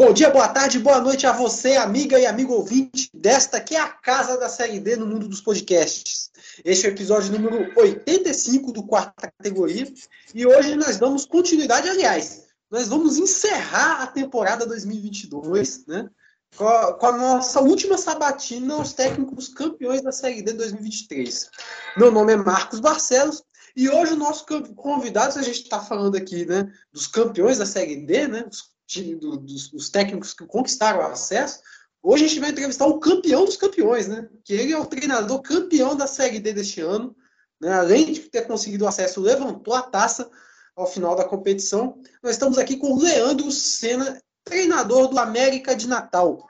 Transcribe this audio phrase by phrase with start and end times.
[0.00, 3.80] Bom dia, boa tarde, boa noite a você, amiga e amigo ouvinte desta que é
[3.80, 6.30] a casa da Série D no mundo dos podcasts.
[6.64, 9.92] Este é o episódio número 85 do quarta categoria
[10.34, 16.08] e hoje nós damos continuidade, aliás, nós vamos encerrar a temporada 2022, né?
[16.56, 21.50] Com a, com a nossa última sabatina aos técnicos campeões da Série D 2023.
[21.98, 23.42] Meu nome é Marcos Barcelos
[23.76, 27.96] e hoje o nosso convidado, a gente está falando aqui, né, dos campeões da Série
[27.96, 31.60] D, né, os do, dos, dos, técnicos que conquistaram o acesso.
[32.02, 34.28] Hoje a gente vai entrevistar o campeão dos campeões, né?
[34.44, 37.14] Que ele é o treinador campeão da Série D deste ano.
[37.60, 37.72] Né?
[37.72, 40.28] Além de ter conseguido o acesso, levantou a taça
[40.74, 42.02] ao final da competição.
[42.22, 46.48] Nós estamos aqui com o Leandro Senna, treinador do América de Natal.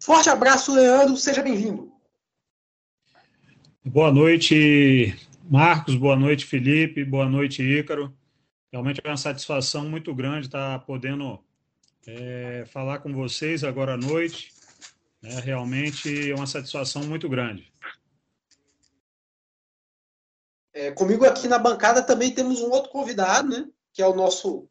[0.00, 1.16] Forte abraço, Leandro.
[1.16, 1.92] Seja bem-vindo.
[3.84, 5.14] Boa noite,
[5.50, 5.96] Marcos.
[5.96, 7.04] Boa noite, Felipe.
[7.04, 8.14] Boa noite, Ícaro.
[8.74, 11.38] Realmente é uma satisfação muito grande estar podendo
[12.08, 14.52] é, falar com vocês agora à noite.
[15.22, 17.72] É, realmente é uma satisfação muito grande.
[20.72, 23.70] É, comigo aqui na bancada também temos um outro convidado, né?
[23.92, 24.68] Que é o nosso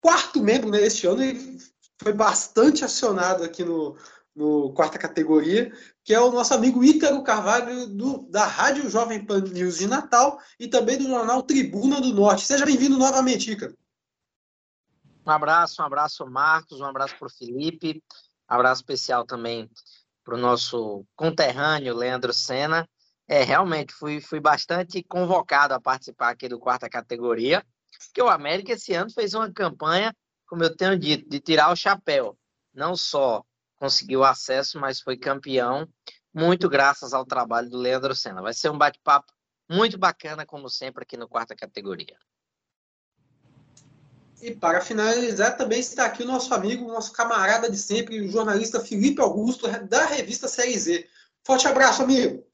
[0.00, 1.58] quarto membro né, este ano e
[2.02, 3.96] foi bastante acionado aqui no,
[4.34, 5.72] no quarta categoria,
[6.04, 10.38] que é o nosso amigo Ícaro Carvalho, do, da Rádio Jovem Pan News de Natal
[10.58, 12.42] e também do jornal Tribuna do Norte.
[12.42, 13.76] Seja bem-vindo novamente, Ícaro.
[15.24, 18.02] Um abraço, um abraço, Marcos, um abraço para o Felipe,
[18.50, 19.70] um abraço especial também
[20.24, 22.88] para o nosso conterrâneo, Leandro Senna.
[23.28, 27.64] É, realmente, fui, fui bastante convocado a participar aqui do quarta categoria,
[28.06, 30.14] porque o América esse ano fez uma campanha,
[30.46, 32.36] como eu tenho dito, de tirar o chapéu,
[32.74, 33.44] não só
[33.82, 35.88] conseguiu acesso, mas foi campeão,
[36.32, 38.40] muito graças ao trabalho do Leandro Senna.
[38.40, 39.32] Vai ser um bate-papo
[39.68, 42.16] muito bacana, como sempre, aqui no quarta categoria.
[44.40, 48.78] E para finalizar, também está aqui o nosso amigo, nosso camarada de sempre, o jornalista
[48.78, 51.08] Felipe Augusto, da revista Série Z.
[51.42, 52.46] Forte abraço, amigo!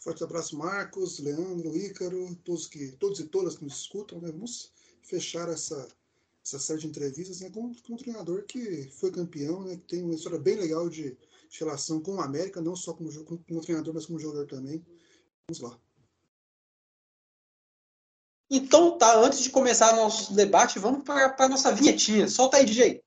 [0.00, 4.22] Forte abraço, Marcos, Leandro, Ícaro, todos, que, todos e todas que nos escutam.
[4.22, 4.30] Né?
[4.32, 5.86] Vamos fechar essa
[6.44, 10.02] essa série de entrevistas né, com, com, um treinador que foi campeão, né, que tem
[10.02, 13.60] uma história bem legal de, de relação com o América, não só como, como, como
[13.60, 14.84] treinador, mas como jogador também.
[15.48, 15.78] Vamos lá.
[18.50, 22.28] Então tá, antes de começar nosso debate, vamos para a nossa vinhetinha.
[22.28, 23.02] Solta aí, DJ.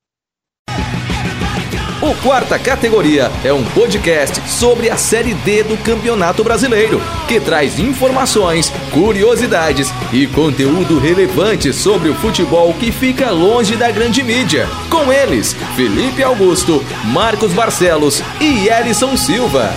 [2.06, 7.80] O Quarta Categoria é um podcast sobre a Série D do Campeonato Brasileiro, que traz
[7.80, 14.68] informações, curiosidades e conteúdo relevante sobre o futebol que fica longe da grande mídia.
[14.88, 16.74] Com eles, Felipe Augusto,
[17.12, 19.72] Marcos Barcelos e Elison Silva.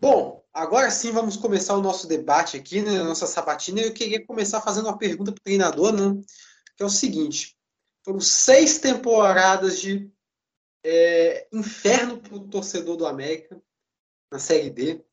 [0.00, 3.80] Bom, agora sim vamos começar o nosso debate aqui, né, nossa sabatina.
[3.80, 6.16] Eu queria começar fazendo uma pergunta para o treinador, né,
[6.76, 7.54] que é o seguinte.
[8.04, 10.10] Foram seis temporadas de
[10.88, 13.60] é, inferno para o torcedor do América
[14.30, 15.04] na Série D,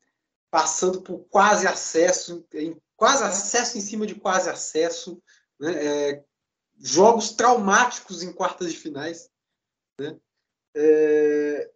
[0.52, 5.20] passando por quase acesso, em, quase acesso em cima de quase acesso,
[5.60, 5.74] né,
[6.12, 6.24] é,
[6.78, 9.32] jogos traumáticos em quartas de finais.
[10.00, 10.16] Né,
[10.76, 11.72] é,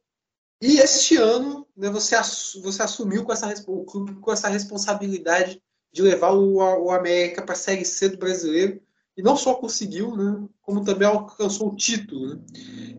[0.62, 2.16] e este ano né, você,
[2.62, 7.54] você assumiu com essa, o clube com essa responsabilidade de levar o, o América para
[7.54, 8.80] a Série C do brasileiro
[9.18, 12.36] e não só conseguiu, né, como também alcançou o título.
[12.36, 12.42] Né?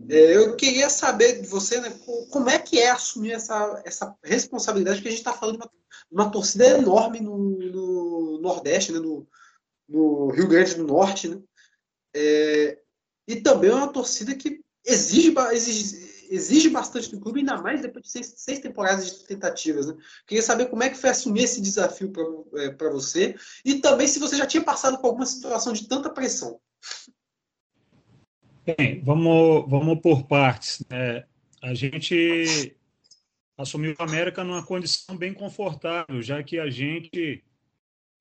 [0.09, 1.97] É, eu queria saber de você né,
[2.29, 5.71] como é que é assumir essa, essa responsabilidade, que a gente está falando de uma,
[6.11, 9.25] uma, torcida enorme no, no Nordeste, né, no,
[9.87, 11.41] no, Rio Grande do Norte, né?
[12.13, 12.77] É,
[13.25, 18.05] e também é uma torcida que exige, exige, exige bastante do clube, ainda mais depois
[18.05, 19.87] de seis, seis temporadas de tentativas.
[19.87, 19.95] Né?
[20.27, 23.35] Queria saber como é que foi assumir esse desafio para é, você
[23.65, 26.59] e também se você já tinha passado por alguma situação de tanta pressão.
[28.65, 30.83] Bem, vamos, vamos por partes.
[30.89, 31.25] Né?
[31.61, 32.75] A gente
[33.57, 37.43] assumiu a América numa condição bem confortável, já que a gente,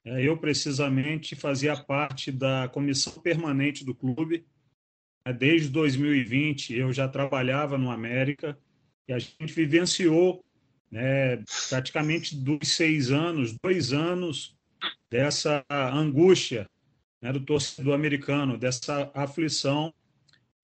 [0.04, 4.46] é, eu precisamente, fazia parte da comissão permanente do clube
[5.32, 8.58] desde 2020 eu já trabalhava no América
[9.06, 10.44] e a gente vivenciou
[10.90, 14.56] né, praticamente dos seis anos, dois anos
[15.10, 16.68] dessa angústia
[17.20, 19.92] né, do torcedor americano, dessa aflição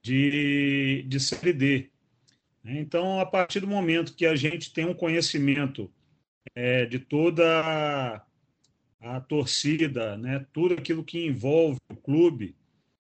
[0.03, 1.91] de, de Série D.
[2.65, 5.91] Então, a partir do momento que a gente tem um conhecimento
[6.55, 8.23] é, de toda a,
[9.01, 12.55] a torcida, né, tudo aquilo que envolve o clube,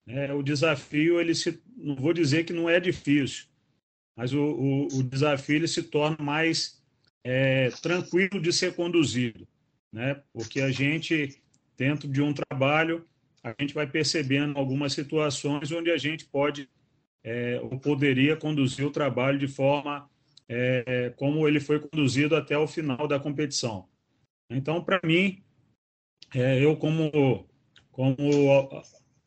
[0.06, 3.46] é, o desafio, ele se, não vou dizer que não é difícil,
[4.16, 6.82] mas o, o, o desafio ele se torna mais
[7.22, 9.46] é, tranquilo de ser conduzido,
[9.92, 10.22] né?
[10.32, 11.42] porque a gente,
[11.76, 13.06] dentro de um trabalho,
[13.42, 16.68] a gente vai percebendo algumas situações onde a gente pode
[17.22, 20.08] é, ou poderia conduzir o trabalho de forma
[20.46, 23.88] é, como ele foi conduzido até o final da competição.
[24.50, 25.42] Então, para mim,
[26.34, 27.48] é, eu como,
[27.90, 28.16] como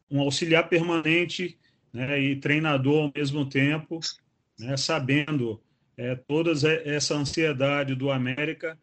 [0.10, 1.58] um auxiliar permanente
[1.92, 4.00] né, e treinador ao mesmo tempo,
[4.60, 5.62] né, sabendo
[5.96, 6.52] é, toda
[6.86, 8.78] essa ansiedade do América,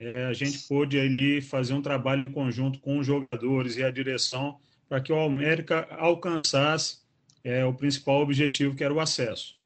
[0.00, 3.90] é, a gente pôde ali fazer um trabalho em conjunto com os jogadores e a
[3.90, 7.00] direção para que o América alcançasse
[7.42, 9.58] é, o principal objetivo, que era o acesso.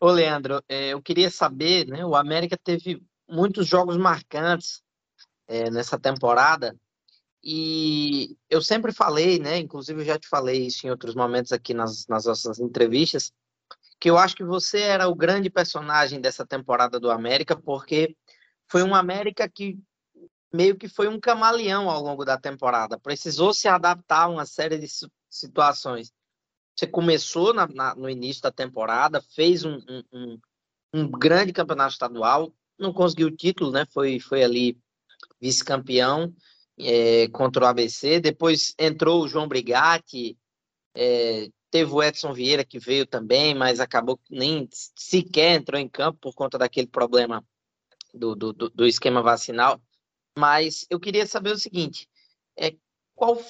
[0.00, 2.04] Ô, Leandro, é, eu queria saber, né?
[2.04, 4.82] O América teve muitos jogos marcantes
[5.46, 6.76] é, nessa temporada
[7.46, 9.58] e eu sempre falei, né?
[9.58, 13.30] Inclusive eu já te falei isso em outros momentos aqui nas, nas nossas entrevistas,
[14.00, 18.16] que eu acho que você era o grande personagem dessa temporada do América, porque
[18.66, 19.78] foi um América que
[20.50, 22.98] meio que foi um camaleão ao longo da temporada.
[22.98, 24.86] Precisou se adaptar a uma série de
[25.28, 26.12] situações.
[26.74, 30.40] Você começou na, na, no início da temporada, fez um, um, um,
[30.94, 33.84] um, grande campeonato estadual, não conseguiu o título, né?
[33.92, 34.78] Foi, foi ali
[35.40, 36.32] vice-campeão
[36.78, 38.20] é, contra o ABC.
[38.20, 40.36] Depois entrou o João Brigatti,
[40.94, 46.18] é, teve o Edson Vieira que veio também, mas acabou nem sequer entrou em campo
[46.20, 47.44] por conta daquele problema
[48.12, 49.80] do, do, do esquema vacinal.
[50.38, 52.08] Mas eu queria saber o seguinte:
[52.56, 52.74] é,
[53.14, 53.40] qual,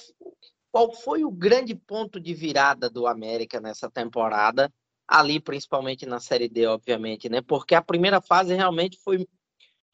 [0.71, 4.73] qual foi o grande ponto de virada do América nessa temporada?
[5.07, 7.41] Ali, principalmente na Série D, obviamente, né?
[7.41, 9.27] Porque a primeira fase realmente foi,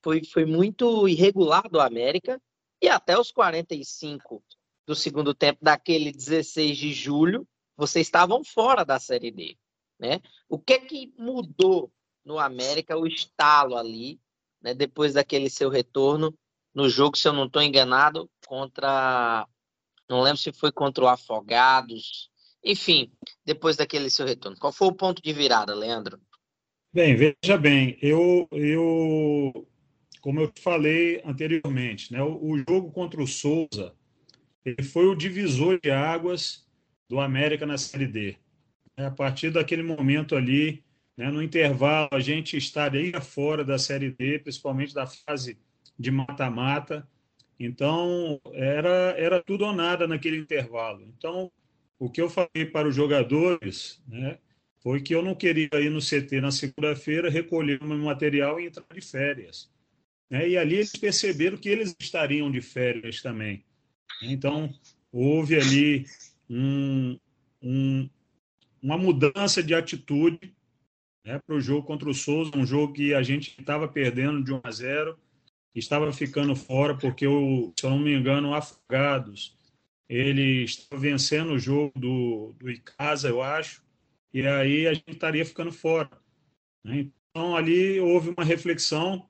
[0.01, 2.41] foi, foi muito irregular do América
[2.81, 4.43] e até os 45
[4.87, 7.47] do segundo tempo, daquele 16 de julho,
[7.77, 9.57] vocês estavam fora da Série D,
[9.99, 10.19] né?
[10.49, 11.91] O que é que mudou
[12.25, 14.19] no América, o estalo ali,
[14.61, 14.73] né?
[14.73, 16.33] Depois daquele seu retorno
[16.73, 19.47] no jogo, se eu não estou enganado, contra
[20.09, 22.29] não lembro se foi contra o Afogados.
[22.63, 23.11] Enfim,
[23.45, 24.57] depois daquele seu retorno.
[24.59, 26.19] Qual foi o ponto de virada, Leandro?
[26.93, 29.70] Bem, veja bem, eu, eu
[30.21, 33.93] como eu falei anteriormente, né, o, o jogo contra o Souza
[34.63, 36.67] ele foi o divisor de águas
[37.09, 38.37] do América na Série D.
[38.95, 40.83] A partir daquele momento ali,
[41.17, 45.57] né, no intervalo, a gente estaria fora da Série D, principalmente da fase
[45.97, 47.07] de mata-mata.
[47.59, 51.03] Então, era, era tudo ou nada naquele intervalo.
[51.17, 51.51] Então,
[51.97, 54.37] o que eu falei para os jogadores né,
[54.81, 58.67] foi que eu não queria ir no CT na segunda-feira, recolher o meu material e
[58.67, 59.70] entrar de férias.
[60.31, 60.49] Né?
[60.49, 63.65] E ali eles perceberam que eles estariam de férias também.
[64.23, 64.73] Então,
[65.11, 66.05] houve ali
[66.49, 67.19] um,
[67.61, 68.09] um,
[68.81, 70.55] uma mudança de atitude
[71.25, 74.53] né, para o jogo contra o Souza, um jogo que a gente estava perdendo de
[74.53, 75.19] 1 a 0
[75.75, 79.57] estava ficando fora porque, o, se eu não me engano, Afogados
[80.09, 83.81] ele estava vencendo o jogo do, do Icasa, eu acho,
[84.33, 86.09] e aí a gente estaria ficando fora.
[86.83, 87.07] Né?
[87.29, 89.25] Então, ali houve uma reflexão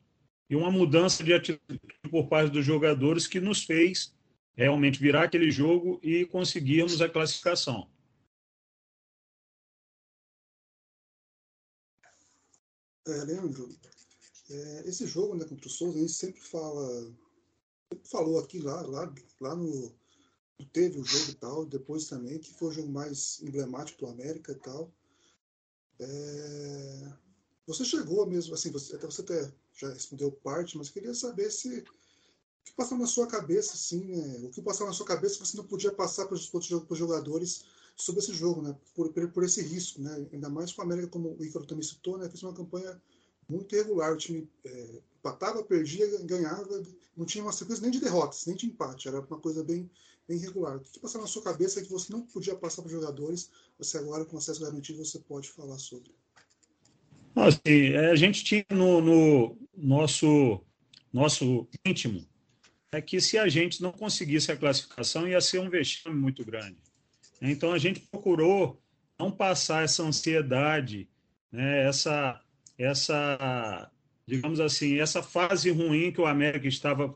[0.52, 1.80] e uma mudança de atitude
[2.12, 4.14] por parte dos jogadores que nos fez
[4.54, 7.90] realmente virar aquele jogo e conseguirmos a classificação.
[13.08, 13.70] É, Leandro,
[14.50, 17.16] é, esse jogo né, contra o Souza, a gente sempre fala,
[17.90, 19.96] sempre falou aqui lá, lá, lá no.
[20.74, 24.52] Teve o jogo e tal, depois também, que foi o jogo mais emblemático do América
[24.52, 24.94] e tal.
[26.00, 27.14] É,
[27.66, 31.80] você chegou mesmo, assim, você, até você até já respondeu parte, mas queria saber se
[31.80, 34.48] o que passava na sua cabeça, assim, né?
[34.48, 36.50] O que passava na sua cabeça você não podia passar para os
[36.98, 38.76] jogadores sobre esse jogo, né?
[38.96, 40.28] Por, por, esse risco, né?
[40.32, 42.30] Ainda mais com a América, como o Ícaro também citou, né?
[42.30, 43.02] Fez uma campanha
[43.50, 44.14] muito irregular.
[44.14, 46.84] O time é, empatava, perdia, ganhava,
[47.16, 49.08] não tinha uma sequência nem de derrotas, nem de empate.
[49.08, 49.90] Era uma coisa bem,
[50.28, 50.78] bem irregular.
[50.78, 53.98] O que passava na sua cabeça que você não podia passar para os jogadores, você
[53.98, 56.14] agora, com acesso garantido, você pode falar sobre.
[57.36, 60.62] Assim, é, a gente tinha no, no nosso,
[61.12, 62.26] nosso íntimo
[62.92, 66.78] é que se a gente não conseguisse a classificação, ia ser um vexame muito grande.
[67.42, 68.82] Então, a gente procurou
[69.18, 71.08] não passar essa ansiedade,
[71.52, 72.42] né, essa
[72.84, 73.90] essa,
[74.26, 77.14] digamos assim, essa fase ruim que o América estava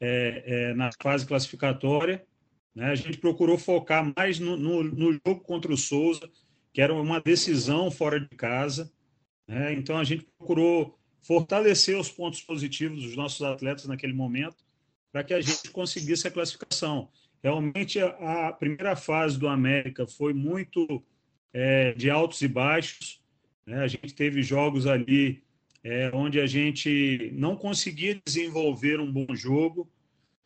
[0.00, 2.24] é, é, na fase classificatória.
[2.74, 2.86] Né?
[2.86, 6.28] A gente procurou focar mais no, no, no, jogo contra o Souza,
[6.72, 8.90] que era uma decisão fora de casa.
[9.46, 9.74] Né?
[9.74, 14.56] Então a gente procurou fortalecer os pontos positivos dos nossos atletas naquele momento,
[15.10, 17.08] para que a gente conseguisse a classificação.
[17.42, 21.02] Realmente a, primeira fase do América foi muito
[21.52, 23.22] é, de altos e baixos.
[23.66, 23.80] Né?
[23.80, 25.42] A gente teve jogos ali
[25.82, 29.90] é, onde a gente não conseguia desenvolver um bom jogo,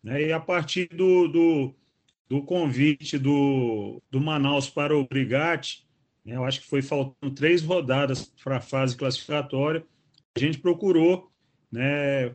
[0.03, 0.23] né?
[0.23, 1.75] e a partir do, do,
[2.29, 5.88] do convite do, do Manaus para o Brigatti, né,
[6.25, 9.85] eu acho que foi faltando três rodadas para a fase classificatória,
[10.37, 11.31] a gente procurou
[11.71, 12.35] né,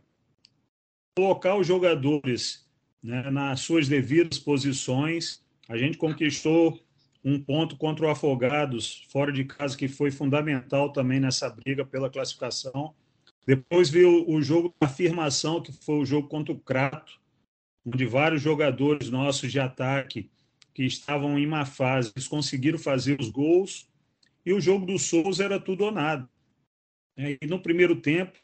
[1.16, 2.68] colocar os jogadores
[3.02, 5.44] né, nas suas devidas posições.
[5.70, 6.80] A gente conquistou
[7.24, 12.10] um ponto contra o Afogados, fora de casa, que foi fundamental também nessa briga pela
[12.10, 12.94] classificação.
[13.46, 17.20] Depois veio o jogo de afirmação, que foi o jogo contra o Crato,
[17.86, 20.30] onde vários jogadores nossos de ataque
[20.74, 23.88] que estavam em má fase, eles conseguiram fazer os gols,
[24.46, 26.28] e o jogo do Souza era tudo ou nada.
[27.16, 28.38] É, e no primeiro tempo,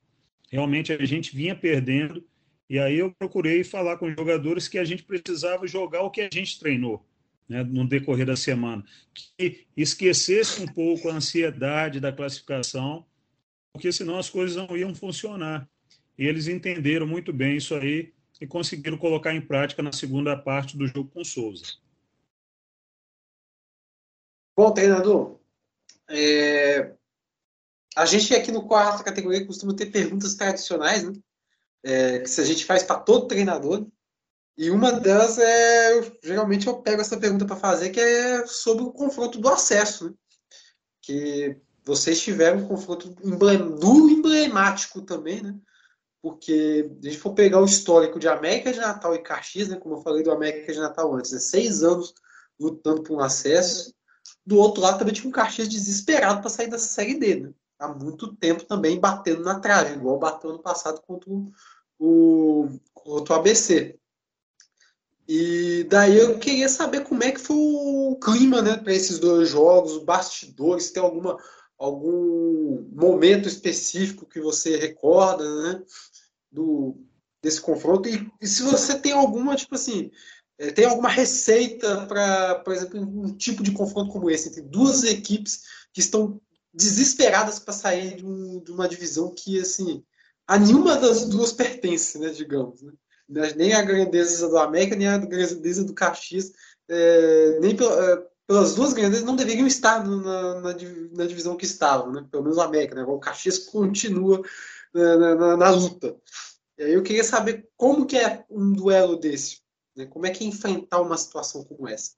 [0.51, 2.23] realmente a gente vinha perdendo,
[2.69, 6.21] e aí eu procurei falar com os jogadores que a gente precisava jogar o que
[6.21, 7.03] a gente treinou
[7.49, 13.03] né, no decorrer da semana, que esquecesse um pouco a ansiedade da classificação,
[13.73, 15.67] porque senão as coisas não iam funcionar.
[16.17, 20.77] E eles entenderam muito bem isso aí e conseguiram colocar em prática na segunda parte
[20.77, 21.77] do jogo com Souza.
[24.59, 25.39] Bom, treinador,
[26.09, 26.93] é...
[27.95, 31.13] a gente aqui no quarto categoria costuma ter perguntas tradicionais, né?
[31.81, 33.87] É, que a gente faz para todo treinador.
[34.57, 38.91] E uma delas é, geralmente eu pego essa pergunta para fazer, que é sobre o
[38.91, 40.13] confronto do acesso, né?
[41.03, 45.55] Que vocês tiveram um confronto duro emblemático também, né?
[46.21, 49.77] Porque se a gente for pegar o histórico de América de Natal e Caxias, né?
[49.77, 51.39] Como eu falei do América de Natal antes, né?
[51.39, 52.13] seis anos
[52.59, 53.97] lutando por um acesso.
[54.49, 57.53] Do outro lado também tinha um Caxias desesperado para sair dessa série D, né?
[57.77, 61.51] Há muito tempo também batendo na trave, igual bateu no passado contra o,
[61.99, 63.95] o, contra o ABC.
[65.27, 69.49] E daí eu queria saber como é que foi o clima né, para esses dois
[69.49, 71.37] jogos, os bastidores, tem alguma,
[71.77, 75.83] algum momento específico que você recorda né,
[76.51, 76.97] do,
[77.39, 78.09] desse confronto?
[78.09, 80.09] E, e se você tem alguma, tipo assim,
[80.59, 85.03] é, tem alguma receita para, por exemplo, um tipo de confronto como esse, entre duas
[85.03, 85.63] equipes
[85.93, 86.39] que estão
[86.73, 90.03] desesperadas para sair de, um, de, uma divisão que, assim,
[90.45, 92.91] a nenhuma das duas pertence, né, digamos, né?
[93.55, 96.51] nem a grandeza do América, nem a grandeza do Caxias,
[96.89, 100.73] é, nem é, pelas duas grandezas não deveriam estar na, na,
[101.13, 102.25] na, divisão que estavam, né?
[102.29, 102.95] pelo menos o América.
[102.95, 103.03] Né?
[103.03, 104.41] O Caxias continua
[104.91, 106.15] na, na, na, luta.
[106.77, 109.59] E aí eu queria saber como que é um duelo desse,
[109.99, 110.05] né?
[110.09, 112.13] como é que é enfrentar uma situação como essa.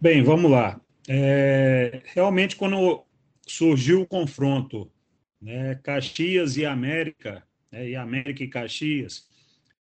[0.00, 0.80] Bem, vamos lá.
[1.08, 3.04] É, realmente, quando
[3.46, 4.90] surgiu o confronto
[5.40, 9.26] né, Caxias e América, né, e América e Caxias,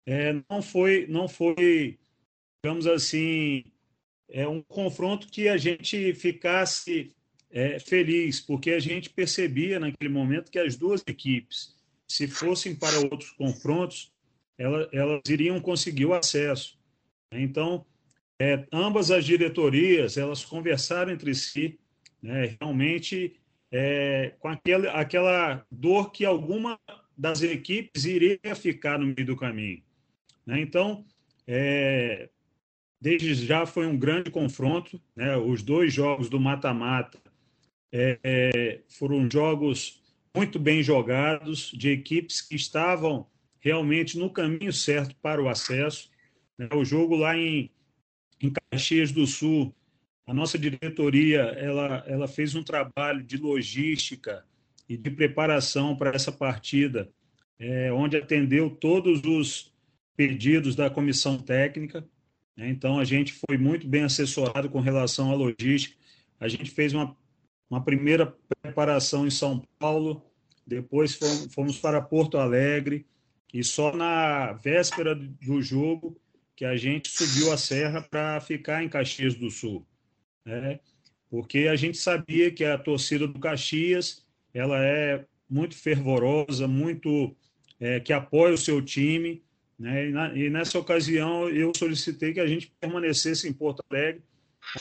[0.07, 1.99] é, não foi, não foi,
[2.63, 3.65] digamos assim,
[4.29, 7.15] é um confronto que a gente ficasse
[7.51, 11.75] é, feliz, porque a gente percebia naquele momento que as duas equipes,
[12.09, 14.10] se fossem para outros confrontos,
[14.61, 16.79] elas, elas iriam conseguir o acesso.
[17.33, 17.87] Então,
[18.39, 21.81] é, ambas as diretorias elas conversaram entre si,
[22.23, 23.37] né, realmente
[23.73, 26.79] é, com aquele, aquela dor que alguma
[27.17, 29.83] das equipes iria ficar no meio do caminho.
[30.45, 30.61] Né?
[30.61, 31.07] Então,
[31.47, 32.29] é,
[33.01, 35.01] desde já foi um grande confronto.
[35.17, 35.37] Né?
[35.37, 37.19] Os dois jogos do mata-mata
[37.93, 40.03] é, é, foram jogos
[40.35, 43.27] muito bem jogados, de equipes que estavam
[43.61, 46.11] realmente no caminho certo para o acesso.
[46.59, 46.69] Né?
[46.75, 47.71] O jogo lá em,
[48.41, 49.75] em Caxias do Sul,
[50.27, 54.45] a nossa diretoria ela, ela fez um trabalho de logística
[54.89, 57.11] e de preparação para essa partida,
[57.59, 59.73] é, onde atendeu todos os
[60.17, 62.05] pedidos da comissão técnica.
[62.57, 62.69] Né?
[62.71, 65.97] Então, a gente foi muito bem assessorado com relação à logística.
[66.39, 67.17] A gente fez uma,
[67.69, 70.23] uma primeira preparação em São Paulo,
[70.67, 73.07] depois fomos, fomos para Porto Alegre,
[73.53, 76.21] e só na véspera do jogo
[76.55, 79.87] que a gente subiu a serra para ficar em Caxias do Sul.
[80.45, 80.79] Né?
[81.29, 87.35] Porque a gente sabia que a torcida do Caxias ela é muito fervorosa, muito
[87.79, 89.43] é, que apoia o seu time,
[89.79, 90.09] né?
[90.09, 94.23] E, na, e, nessa ocasião eu solicitei que a gente permanecesse em Porto Alegre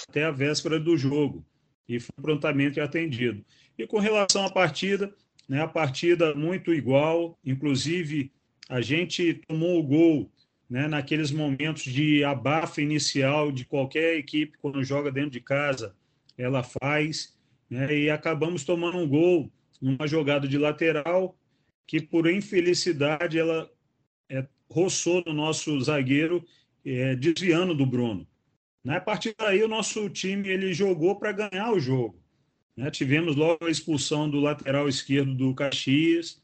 [0.07, 1.45] até a véspera do jogo
[1.87, 3.43] e foi prontamente atendido.
[3.77, 5.13] E com relação à partida,
[5.47, 8.31] né, a partida muito igual, inclusive
[8.69, 10.31] a gente tomou o gol
[10.69, 15.95] né, naqueles momentos de abafa inicial de qualquer equipe quando joga dentro de casa,
[16.37, 17.35] ela faz,
[17.67, 21.35] né, e acabamos tomando um gol numa jogada de lateral
[21.87, 23.67] que por infelicidade ela
[24.29, 26.45] é, roçou no nosso zagueiro,
[26.85, 28.27] é, desviando do Bruno.
[28.83, 28.97] Né?
[28.97, 32.21] A partir daí, o nosso time ele jogou para ganhar o jogo.
[32.77, 32.91] Né?
[32.91, 36.39] Tivemos logo a expulsão do lateral esquerdo do Caxias.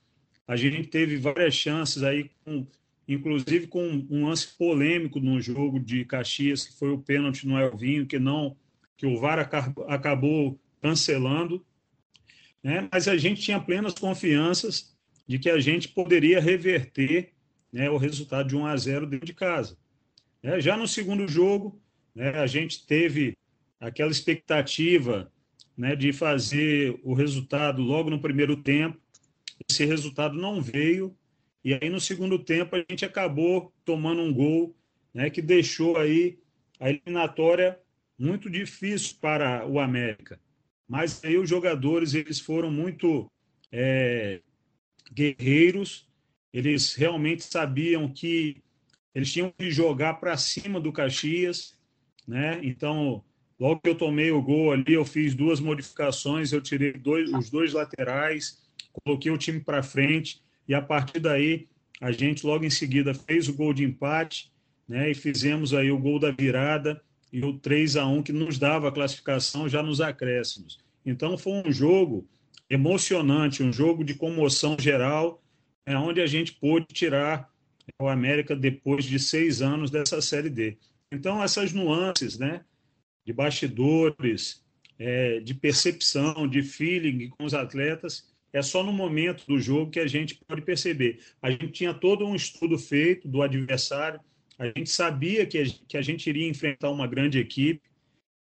[0.47, 2.65] A gente teve várias chances aí com
[3.07, 8.07] inclusive com um lance polêmico no jogo de Caxias, que foi o pênalti no Elvinho,
[8.07, 8.57] que não
[8.97, 9.39] que o VAR
[9.87, 11.63] acabou cancelando,
[12.63, 12.87] né?
[12.91, 14.95] mas a gente tinha plenas confianças
[15.27, 17.33] de que a gente poderia reverter
[17.71, 19.77] né, o resultado de 1 a 0 dentro de casa.
[20.41, 21.81] É, já no segundo jogo,
[22.13, 23.37] né, a gente teve
[23.79, 25.31] aquela expectativa
[25.75, 28.97] né, de fazer o resultado logo no primeiro tempo.
[29.69, 31.15] Esse resultado não veio,
[31.63, 34.75] e aí no segundo tempo a gente acabou tomando um gol
[35.13, 36.37] né, que deixou aí
[36.79, 37.79] a eliminatória
[38.17, 40.39] muito difícil para o América.
[40.87, 43.29] Mas aí os jogadores eles foram muito
[43.71, 44.41] é,
[45.11, 46.07] guerreiros,
[46.53, 48.63] eles realmente sabiam que
[49.13, 51.77] eles tinham que jogar para cima do Caxias,
[52.27, 52.59] né?
[52.63, 53.23] Então,
[53.59, 57.49] logo que eu tomei o gol ali, eu fiz duas modificações, eu tirei dois, os
[57.49, 58.61] dois laterais,
[59.03, 61.67] coloquei o time para frente e a partir daí
[62.01, 64.51] a gente logo em seguida fez o gol de empate,
[64.87, 65.11] né?
[65.11, 68.89] E fizemos aí o gol da virada e o 3 a 1 que nos dava
[68.89, 70.79] a classificação já nos acréscimos.
[71.05, 72.27] Então foi um jogo
[72.69, 75.41] emocionante, um jogo de comoção geral,
[75.85, 77.49] é onde a gente pôde tirar
[77.99, 80.77] o América depois de seis anos dessa Série D.
[81.11, 82.65] Então, essas nuances né,
[83.23, 84.63] de bastidores,
[84.97, 89.99] é, de percepção, de feeling com os atletas, é só no momento do jogo que
[89.99, 91.19] a gente pode perceber.
[91.41, 94.17] A gente tinha todo um estudo feito do adversário,
[94.57, 97.81] a gente sabia que a, que a gente iria enfrentar uma grande equipe,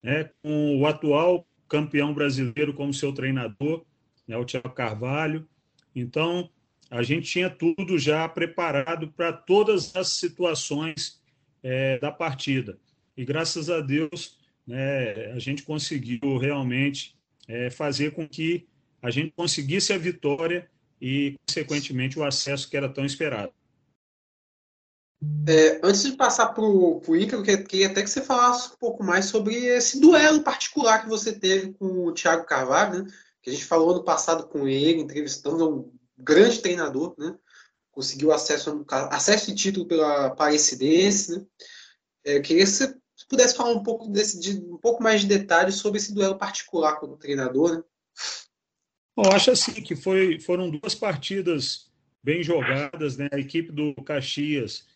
[0.03, 3.87] né, com o atual campeão brasileiro como seu treinador,
[4.29, 5.49] né, o Thiago Carvalho.
[5.97, 6.51] Então,
[6.91, 11.23] a gente tinha tudo já preparado para todas as situações
[11.63, 12.79] é, da partida.
[13.17, 17.17] E graças a Deus, né, a gente conseguiu realmente
[17.49, 18.67] é, fazer com que
[19.03, 23.53] a gente conseguisse a vitória e, consequentemente, o acesso que era tão esperado.
[25.49, 29.27] É, antes de passar para o Ícaro, queria até que você falasse um pouco mais
[29.27, 33.11] sobre esse duelo particular que você teve com o Thiago Carvalho, né?
[33.41, 37.37] que a gente falou no passado com ele, entrevistando um grande treinador, né?
[37.91, 41.37] conseguiu acesso, acesso de título pela Aparecidense.
[41.37, 41.47] Né?
[42.25, 42.97] É, queria que você
[43.29, 46.99] pudesse falar um pouco, desse, de, um pouco mais de detalhes sobre esse duelo particular
[46.99, 47.77] com o treinador.
[47.77, 47.83] Né?
[49.15, 51.91] Bom, acho assim que foi, foram duas partidas
[52.23, 53.29] bem jogadas, né?
[53.33, 54.87] A equipe do Caxias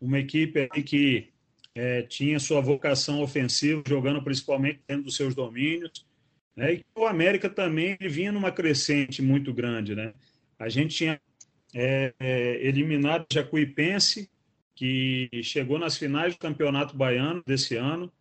[0.00, 1.28] uma equipe que
[1.74, 6.06] é, tinha sua vocação ofensiva, jogando principalmente dentro dos seus domínios.
[6.54, 6.74] Né?
[6.74, 9.94] E o América também vinha numa crescente muito grande.
[9.94, 10.14] Né?
[10.58, 11.20] A gente tinha
[11.74, 14.30] é, é, eliminado Jacuipense,
[14.74, 18.12] que chegou nas finais do Campeonato Baiano desse ano,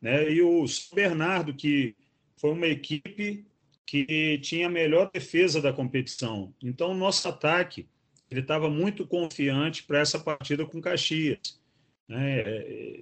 [0.00, 0.30] né?
[0.30, 1.94] e o Bernardo, que
[2.36, 3.44] foi uma equipe
[3.86, 6.54] que tinha a melhor defesa da competição.
[6.62, 7.86] Então, o nosso ataque
[8.30, 11.60] ele estava muito confiante para essa partida com Caxias.
[12.08, 12.42] Né?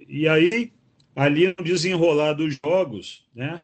[0.07, 0.71] E aí,
[1.15, 3.61] ali no desenrolar dos jogos, né?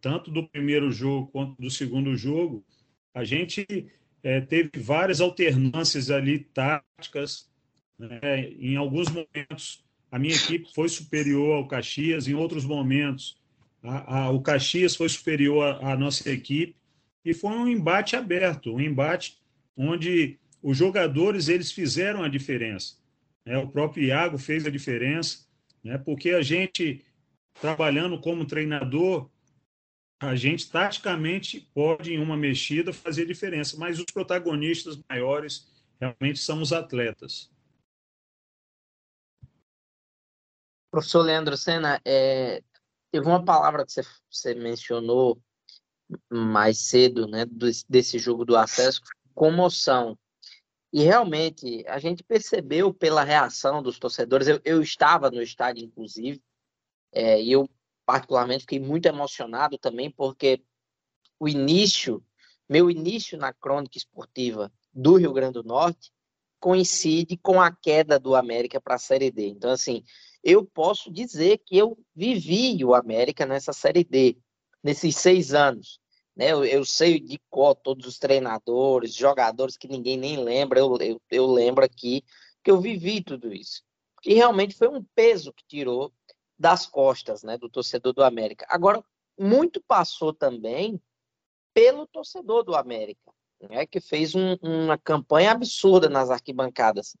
[0.00, 2.64] tanto do primeiro jogo quanto do segundo jogo,
[3.14, 3.66] a gente
[4.22, 7.48] é, teve várias alternâncias ali táticas.
[7.98, 8.48] Né?
[8.58, 13.36] Em alguns momentos, a minha equipe foi superior ao Caxias, em outros momentos,
[13.84, 16.76] a, a, o Caxias foi superior à nossa equipe,
[17.24, 19.38] e foi um embate aberto, um embate
[19.76, 22.96] onde os jogadores eles fizeram a diferença.
[23.44, 23.58] Né?
[23.58, 25.46] O próprio Iago fez a diferença,
[25.82, 25.98] né?
[25.98, 27.04] porque a gente,
[27.60, 29.28] trabalhando como treinador,
[30.20, 35.66] a gente taticamente pode, em uma mexida, fazer diferença, mas os protagonistas maiores
[36.00, 37.50] realmente são os atletas.
[40.90, 42.62] Professor Leandro Senna, é,
[43.14, 45.40] teve uma palavra que você, você mencionou
[46.28, 47.46] mais cedo, né,
[47.88, 49.00] desse jogo do acesso,
[49.32, 50.18] comoção.
[50.92, 56.42] E realmente, a gente percebeu pela reação dos torcedores, eu, eu estava no estádio, inclusive,
[57.12, 57.70] é, e eu,
[58.04, 60.60] particularmente, fiquei muito emocionado também, porque
[61.38, 62.20] o início,
[62.68, 66.10] meu início na crônica esportiva do Rio Grande do Norte,
[66.58, 69.46] coincide com a queda do América para a Série D.
[69.46, 70.02] Então, assim,
[70.44, 74.36] eu posso dizer que eu vivi o América nessa Série D,
[74.82, 75.98] nesses seis anos.
[76.36, 76.52] Né?
[76.52, 81.22] Eu, eu sei de qual todos os treinadores, jogadores que ninguém nem lembra, eu, eu,
[81.30, 82.22] eu lembro aqui
[82.62, 83.82] que eu vivi tudo isso.
[84.22, 86.12] E realmente foi um peso que tirou
[86.58, 88.66] das costas né, do torcedor do América.
[88.68, 89.02] Agora,
[89.38, 91.00] muito passou também
[91.72, 97.16] pelo torcedor do América, né, que fez um, uma campanha absurda nas arquibancadas.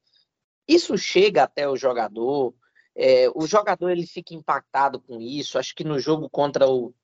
[0.68, 2.54] Isso chega até o jogador,
[2.96, 5.58] é, o jogador ele fica impactado com isso.
[5.58, 6.94] Acho que no jogo contra o,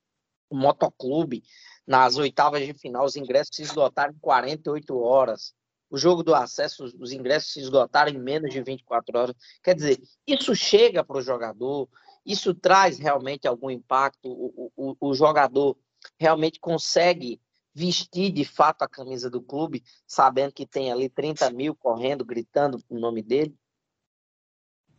[0.49, 1.43] o Motoclube,
[1.87, 5.55] nas oitavas de final, os ingressos se esgotaram em 48 horas.
[5.91, 9.37] o jogo do acesso, os ingressos se esgotaram em menos de 24 horas.
[9.63, 11.89] Quer dizer, isso chega para o jogador,
[12.25, 15.77] isso traz realmente algum impacto, o, o, o jogador
[16.19, 17.41] realmente consegue
[17.75, 22.79] vestir de fato a camisa do clube, sabendo que tem ali 30 mil correndo, gritando
[22.89, 23.57] o nome dele?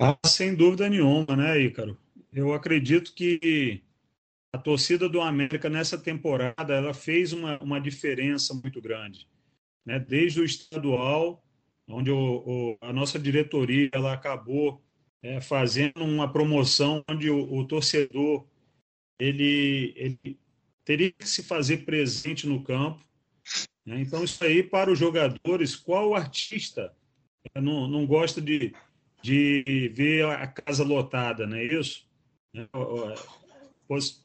[0.04, 1.96] Ah, sem dúvida nenhuma, né, Ícaro?
[2.34, 3.84] Eu acredito que
[4.52, 9.28] a torcida do América nessa temporada ela fez uma, uma diferença muito grande
[9.86, 11.46] né, desde o estadual,
[11.88, 14.82] onde o, o, a nossa diretoria ela acabou
[15.22, 18.48] é, fazendo uma promoção onde o, o, torcedor
[19.20, 20.40] ele, ele
[20.84, 23.06] teria que se fazer presente no campo.
[23.86, 24.02] Né?
[24.02, 26.92] Então, isso aí, para os jogadores, qual artista
[27.56, 28.74] não, não gosta de,
[29.22, 32.08] de ver a casa lotada, não é isso?
[32.54, 32.68] Né?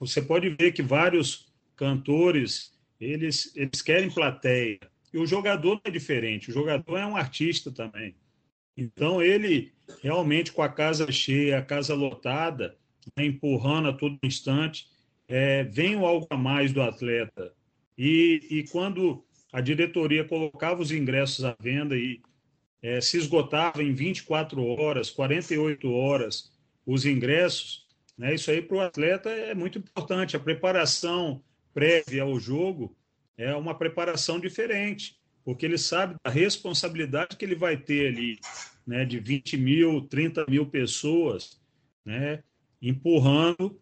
[0.00, 4.78] Você pode ver que vários cantores eles, eles querem plateia.
[5.12, 8.14] E o jogador não é diferente, o jogador é um artista também.
[8.76, 12.76] Então, ele realmente, com a casa cheia, a casa lotada,
[13.16, 14.88] né, empurrando a todo instante,
[15.28, 17.52] é, vem algo a mais do atleta.
[17.96, 22.20] E, e quando a diretoria colocava os ingressos à venda e
[22.82, 26.52] é, se esgotava em 24 horas, 48 horas
[26.86, 27.86] os ingressos,
[28.16, 30.36] né, isso aí para o atleta é muito importante.
[30.36, 31.42] A preparação
[31.74, 32.96] prévia ao jogo
[33.36, 38.38] é uma preparação diferente, porque ele sabe da responsabilidade que ele vai ter ali,
[38.86, 41.60] né, de 20 mil, 30 mil pessoas,
[42.04, 42.42] né,
[42.80, 43.78] empurrando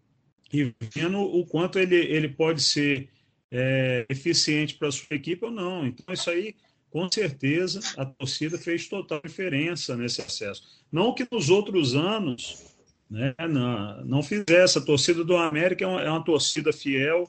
[0.52, 3.10] e vendo o quanto ele, ele pode ser
[3.50, 5.86] é, eficiente para a sua equipe ou não.
[5.86, 6.56] Então, isso aí,
[6.94, 10.62] com certeza, a torcida fez total diferença nesse acesso.
[10.92, 12.72] Não que nos outros anos
[13.10, 14.78] né, não, não fizesse.
[14.78, 17.28] A torcida do América é uma, é uma torcida fiel,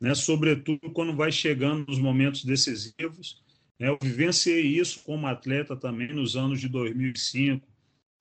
[0.00, 3.40] né, sobretudo quando vai chegando nos momentos decisivos.
[3.78, 7.64] Né, eu vivenciei isso como atleta também nos anos de 2005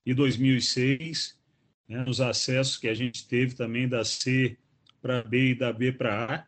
[0.05, 1.35] e 2006,
[1.89, 4.59] né, nos acessos que a gente teve também da C
[5.01, 6.45] para B e da B para A.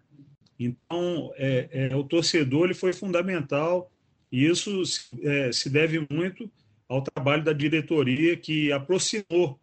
[0.60, 3.92] Então, é, é, o torcedor ele foi fundamental
[4.36, 4.82] e isso
[5.22, 6.52] é, se deve muito
[6.90, 9.58] ao trabalho da diretoria que aproximou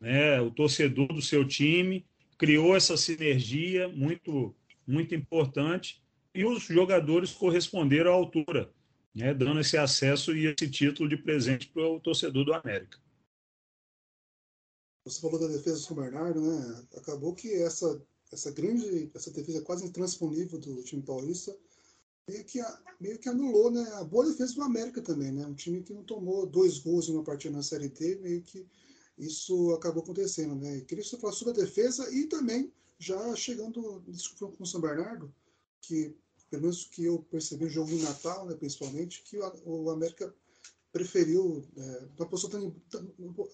[0.00, 2.04] né, o torcedor do seu time,
[2.36, 4.52] criou essa sinergia muito
[4.84, 6.02] muito importante,
[6.34, 8.72] e os jogadores corresponderam à altura,
[9.14, 12.98] né, dando esse acesso e esse título de presente para o torcedor do América.
[15.04, 16.84] Você falou da defesa do São Bernardo, né?
[16.96, 21.56] Acabou que essa, essa grande, essa defesa quase intransponível do time paulista
[22.30, 22.60] meio que,
[23.00, 25.44] meio que anulou né, a boa defesa do América também, né?
[25.44, 28.64] Um time que não tomou dois gols em uma partida na Série D, meio que
[29.18, 30.78] isso acabou acontecendo, né?
[30.78, 35.32] E queria falasse sobre a defesa e também já chegando confronto com o São Bernardo,
[35.80, 36.14] que
[36.48, 40.34] pelo menos que eu percebi no jogo de Natal, né, principalmente, que o, o América
[40.92, 42.74] preferiu, é, apostou, tanto,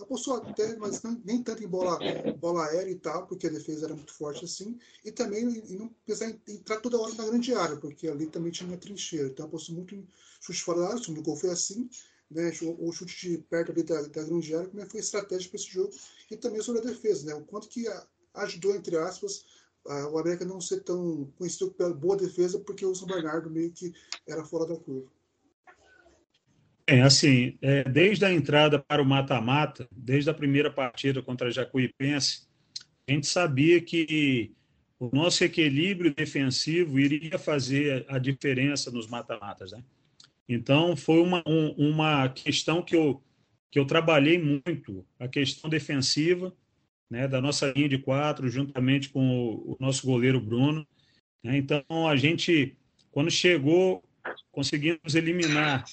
[0.00, 1.98] apostou até, mas não, nem tanto em bola,
[2.38, 5.88] bola aérea e tal, porque a defesa era muito forte assim, e também em não
[6.04, 9.94] precisar entrar toda hora na grande área, porque ali também tinha trincheira, então apostou muito
[9.94, 10.06] em
[10.40, 11.90] chute fora da área, o segundo gol foi assim,
[12.30, 15.60] né, o chute de perto ali da, da grande área, como é foi estratégia para
[15.60, 15.92] esse jogo,
[16.30, 17.86] e também sobre a defesa, né, o quanto que
[18.34, 19.44] ajudou, entre aspas,
[20.10, 23.94] o América não ser tão conhecido pela boa defesa, porque o São Bernardo meio que
[24.26, 25.08] era fora da curva.
[26.88, 31.50] É, assim, é, desde a entrada para o mata-mata, desde a primeira partida contra a
[31.50, 32.46] Jacuipense,
[33.08, 34.52] a gente sabia que
[34.98, 39.82] o nosso equilíbrio defensivo iria fazer a diferença nos mata-matas, né?
[40.48, 43.20] Então, foi uma, um, uma questão que eu,
[43.68, 46.54] que eu trabalhei muito, a questão defensiva,
[47.10, 50.86] né, da nossa linha de quatro, juntamente com o, o nosso goleiro Bruno.
[51.42, 51.56] Né?
[51.56, 52.76] Então, a gente,
[53.10, 54.04] quando chegou,
[54.52, 55.84] conseguimos eliminar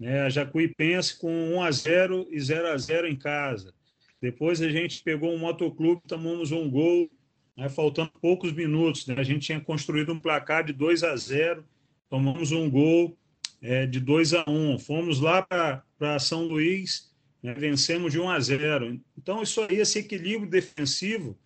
[0.00, 3.74] né, a Jacuipense com 1 a 0 e 0 a 0 em casa.
[4.20, 7.10] Depois a gente pegou um motoclube, tomamos um gol,
[7.56, 9.06] né, faltando poucos minutos.
[9.06, 9.14] Né?
[9.18, 11.64] A gente tinha construído um placar de 2 a 0,
[12.08, 13.14] tomamos um gol
[13.60, 14.78] é, de 2 a 1.
[14.78, 17.10] Fomos lá para São Luís,
[17.42, 17.54] né?
[17.54, 19.00] Vencemos de 1 a 0.
[19.16, 21.38] Então, isso aí, esse equilíbrio defensivo,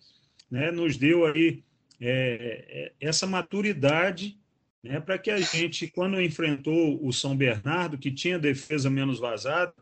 [0.49, 1.63] né, nos deu aí
[1.99, 4.37] é, é, essa maturidade
[4.85, 9.73] né, para que a gente, quando enfrentou o São Bernardo, que tinha defesa menos vazada,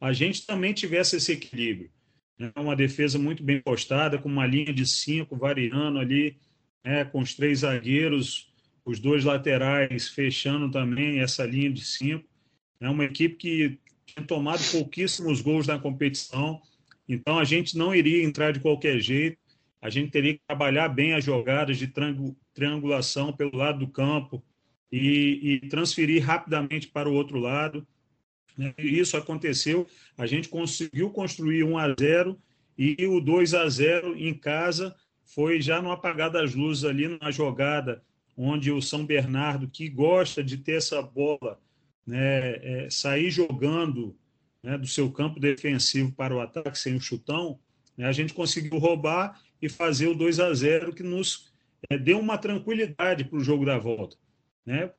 [0.00, 1.90] a gente também tivesse esse equilíbrio.
[2.38, 6.36] Né, uma defesa muito bem postada, com uma linha de cinco variando ali,
[6.84, 8.48] né, com os três zagueiros,
[8.84, 12.24] os dois laterais fechando também essa linha de cinco.
[12.80, 16.62] É uma equipe que tinha tomado pouquíssimos gols na competição,
[17.08, 19.36] então a gente não iria entrar de qualquer jeito,
[19.84, 21.92] a gente teria que trabalhar bem as jogadas de
[22.54, 24.42] triangulação pelo lado do campo
[24.90, 27.86] e, e transferir rapidamente para o outro lado.
[28.56, 28.72] Né?
[28.78, 32.40] Isso aconteceu, a gente conseguiu construir 1 a 0
[32.78, 37.30] e o 2 a 0 em casa foi já no apagar das luzes ali, numa
[37.30, 38.02] jogada
[38.34, 41.60] onde o São Bernardo, que gosta de ter essa bola,
[42.06, 44.16] né, é, sair jogando
[44.62, 47.58] né, do seu campo defensivo para o ataque sem o chutão,
[47.98, 51.50] né, a gente conseguiu roubar e fazer o 2 a 0 que nos
[51.88, 54.14] é, deu uma tranquilidade para o jogo da volta.
[54.64, 54.90] Né?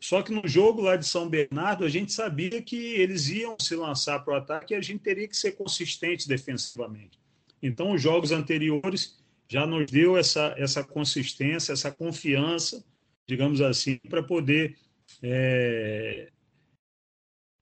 [0.00, 3.76] Só que no jogo lá de São Bernardo, a gente sabia que eles iam se
[3.76, 7.20] lançar para o ataque e a gente teria que ser consistente defensivamente.
[7.62, 12.82] Então, os jogos anteriores já nos deu essa, essa consistência, essa confiança,
[13.26, 14.78] digamos assim, para poder
[15.22, 16.30] é,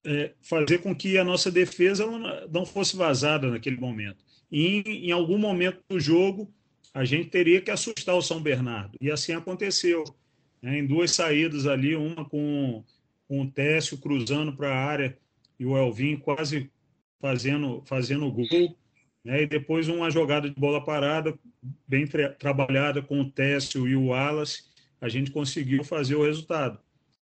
[0.07, 2.07] é, fazer com que a nossa defesa
[2.49, 4.28] não fosse vazada naquele momento.
[4.51, 6.53] E em, algum momento do jogo,
[6.93, 8.97] a gente teria que assustar o São Bernardo.
[9.01, 10.05] E assim aconteceu
[10.63, 12.83] né, em duas saídas ali, uma com,
[13.27, 15.19] com o Técio cruzando para a área
[15.59, 16.71] e o Elvin quase
[17.21, 18.77] fazendo, fazendo gol.
[19.25, 21.39] Né, e depois uma jogada de bola parada,
[21.87, 24.65] bem tra trabalhada com o Técio e o Wallace,
[25.01, 26.79] a gente conseguiu fazer o resultado.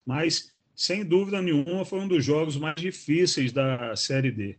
[0.04, 4.58] Mas, sem dúvida nenhuma, foi um dos jogos mais difíceis da Série D.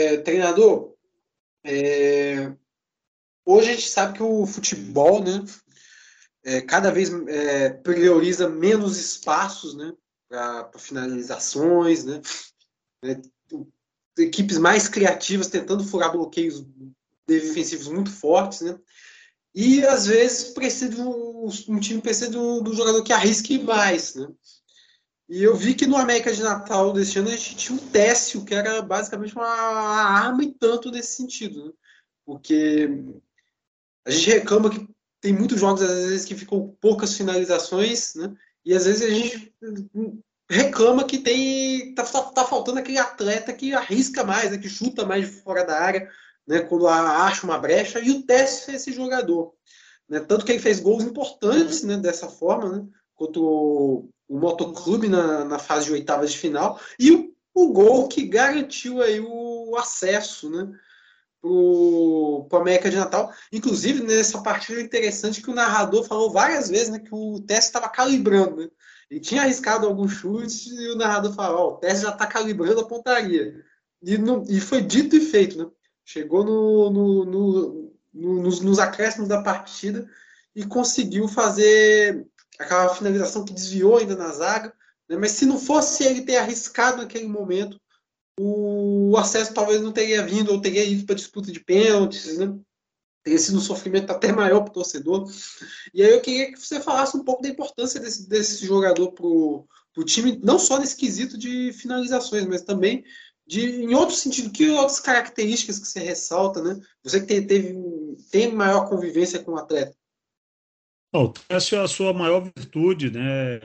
[0.00, 0.94] É, treinador,
[1.64, 2.52] é,
[3.50, 5.42] Hoje a gente sabe que o futebol, né,
[6.44, 9.94] é, cada vez é, prioriza menos espaços, né,
[10.28, 12.20] para finalizações, né,
[13.02, 13.18] é,
[14.18, 16.62] equipes mais criativas tentando furar bloqueios
[17.26, 18.78] defensivos muito fortes, né,
[19.54, 24.28] e às vezes precisa um time precisa do, do jogador que arrisque mais, né.
[25.28, 28.44] E eu vi que no América de Natal deste ano a gente tinha um Técio,
[28.44, 31.72] que era basicamente uma arma e tanto nesse sentido, né?
[32.24, 32.88] porque
[34.06, 34.88] a gente reclama que
[35.20, 38.34] tem muitos jogos, às vezes, que ficam poucas finalizações, né?
[38.64, 39.54] E às vezes a gente
[40.50, 44.58] reclama que tem tá, tá, faltando aquele atleta que arrisca mais, né?
[44.58, 46.10] que chuta mais de fora da área,
[46.46, 46.60] né?
[46.60, 49.54] quando acha uma brecha, e o Tess é esse jogador.
[50.08, 50.20] Né?
[50.20, 51.96] Tanto que ele fez gols importantes né?
[51.96, 52.86] dessa forma, né?
[53.14, 58.08] contra o, o Motoclube na, na fase de oitavas de final, e o, o gol
[58.08, 60.70] que garantiu aí o acesso, né?
[61.40, 63.32] para o América de Natal.
[63.52, 67.88] Inclusive, nessa partida interessante que o narrador falou várias vezes né, que o teste estava
[67.88, 68.56] calibrando.
[68.56, 68.68] Né?
[69.10, 72.80] Ele tinha arriscado alguns chutes e o narrador falou: oh, o teste já está calibrando
[72.80, 73.64] a pontaria.
[74.02, 75.58] E, e foi dito e feito.
[75.58, 75.70] Né?
[76.04, 80.08] Chegou no, no, no, nos, nos acréscimos da partida
[80.54, 82.26] e conseguiu fazer
[82.58, 84.72] aquela finalização que desviou ainda na zaga.
[85.08, 85.16] Né?
[85.16, 87.80] Mas se não fosse ele ter arriscado naquele momento,
[88.40, 92.56] o acesso talvez não teria vindo, ou teria ido para disputa de pênaltis, né?
[93.24, 95.28] Teria sido um sofrimento até maior para o torcedor.
[95.92, 99.26] E aí eu queria que você falasse um pouco da importância desse, desse jogador para
[99.26, 99.66] o
[100.04, 103.04] time, não só nesse quesito de finalizações, mas também
[103.44, 106.78] de, em outro sentido, que outras características que você ressalta, né?
[107.02, 107.74] Você que tem, teve,
[108.30, 109.96] tem maior convivência com o atleta.
[111.12, 113.56] Oh, essa é a sua maior virtude, né?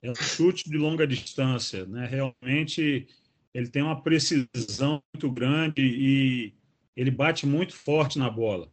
[0.00, 2.06] É o chute de longa distância, né?
[2.06, 3.08] Realmente
[3.52, 6.54] ele tem uma precisão muito grande e
[6.96, 8.70] ele bate muito forte na bola,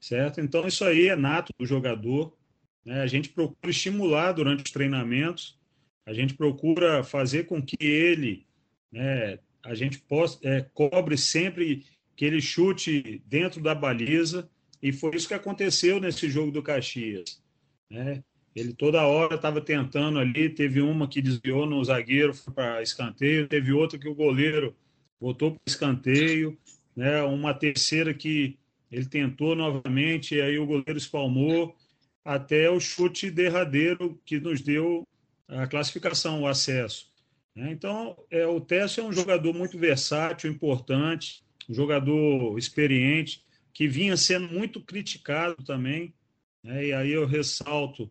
[0.00, 0.40] certo?
[0.40, 2.36] Então isso aí é nato do jogador.
[2.84, 3.00] Né?
[3.00, 5.58] A gente procura estimular durante os treinamentos,
[6.06, 8.46] a gente procura fazer com que ele,
[8.92, 11.84] né, a gente possa, é, cobre sempre
[12.16, 14.48] que ele chute dentro da baliza
[14.82, 17.42] e foi isso que aconteceu nesse jogo do Caxias,
[17.88, 18.22] né?
[18.54, 23.72] Ele toda hora estava tentando ali, teve uma que desviou no zagueiro para escanteio, teve
[23.72, 24.74] outra que o goleiro
[25.20, 26.58] voltou para escanteio,
[26.96, 27.22] né?
[27.22, 28.58] uma terceira que
[28.90, 31.76] ele tentou novamente, e aí o goleiro espalmou,
[32.24, 35.06] até o chute derradeiro que nos deu
[35.46, 37.08] a classificação, o acesso.
[37.54, 37.70] Né?
[37.70, 44.16] Então, é, o Tessio é um jogador muito versátil, importante, um jogador experiente, que vinha
[44.16, 46.14] sendo muito criticado também,
[46.62, 46.86] né?
[46.86, 48.10] e aí eu ressalto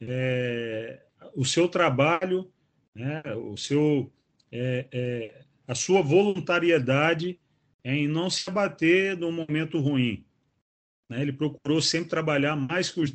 [0.00, 1.02] é,
[1.34, 2.50] o seu trabalho,
[2.94, 4.12] né, o seu,
[4.50, 7.38] é, é, a sua voluntariedade
[7.84, 10.24] em não se abater no momento ruim.
[11.08, 11.22] Né?
[11.22, 13.10] Ele procurou sempre trabalhar mais que os,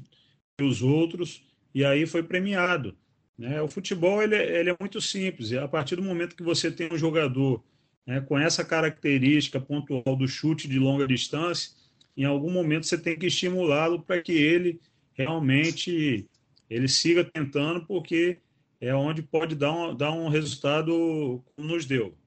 [0.58, 2.96] que os outros e aí foi premiado.
[3.38, 3.62] Né?
[3.62, 5.52] O futebol ele, é, ele é muito simples.
[5.54, 7.64] A partir do momento que você tem um jogador
[8.06, 11.72] né, com essa característica pontual do chute de longa distância,
[12.16, 14.80] em algum momento você tem que estimulá-lo para que ele
[15.14, 16.28] realmente
[16.70, 18.40] ele siga tentando, porque
[18.80, 22.18] é onde pode dar um, dar um resultado como nos deu.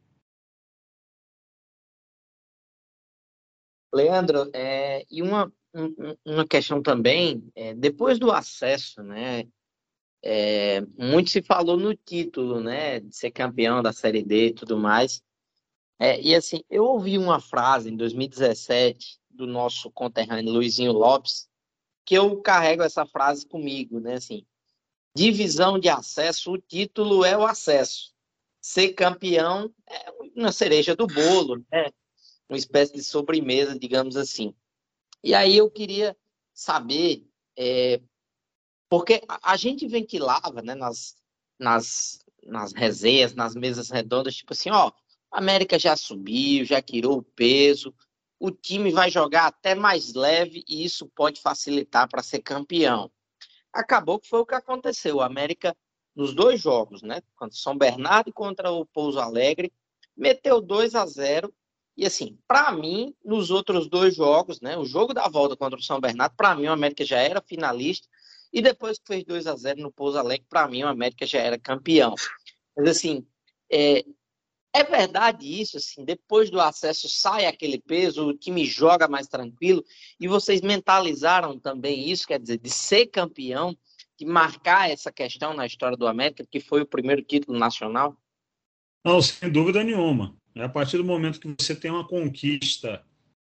[3.94, 5.53] Leandro, é, e uma,
[6.25, 9.44] uma questão também, é, depois do acesso, né,
[10.22, 13.01] É, muito se falou no título, né?
[13.01, 15.22] De ser campeão da Série D e tudo mais.
[15.99, 21.49] É, e assim, eu ouvi uma frase em 2017 do nosso conterrâneo Luizinho Lopes,
[22.05, 24.14] que eu carrego essa frase comigo, né?
[24.14, 24.46] Assim,
[25.14, 28.14] divisão de acesso, o título é o acesso.
[28.61, 31.90] Ser campeão é uma cereja do bolo, né?
[32.49, 34.55] Uma espécie de sobremesa, digamos assim.
[35.22, 36.16] E aí eu queria
[36.55, 38.01] saber, é,
[38.88, 41.16] porque a, gente ventilava né, nas,
[41.59, 44.92] nas, nas resenhas, nas mesas redondas, tipo assim, ó,
[45.31, 47.94] a América já subiu, já tirou o peso,
[48.38, 53.11] o time vai jogar até mais leve e isso pode facilitar para ser campeão.
[53.72, 55.20] Acabou que foi o que aconteceu.
[55.20, 55.77] A América,
[56.14, 57.22] nos dois jogos, né?
[57.35, 59.72] Contra São Bernardo e contra o Pouso Alegre,
[60.16, 61.53] meteu 2 a 0
[61.96, 65.83] e assim, para mim, nos outros dois jogos, né, o jogo da volta contra o
[65.83, 68.07] São Bernardo, para mim o América já era finalista,
[68.53, 71.40] e depois que fez 2 a 0 no Pouso Alegre, para mim o América já
[71.40, 72.14] era campeão.
[72.77, 73.27] Mas assim,
[73.72, 74.05] é,
[74.77, 79.83] é verdade isso, assim, depois do acesso sai aquele peso, o time joga mais tranquilo,
[80.21, 83.77] e vocês mentalizaram também isso, quer dizer, de ser campeão,
[84.19, 88.17] de marcar essa questão na história do América, que foi o primeiro título nacional?
[89.05, 90.37] Não, sem dúvida nenhuma.
[90.55, 93.05] É a partir do momento que você tem uma conquista,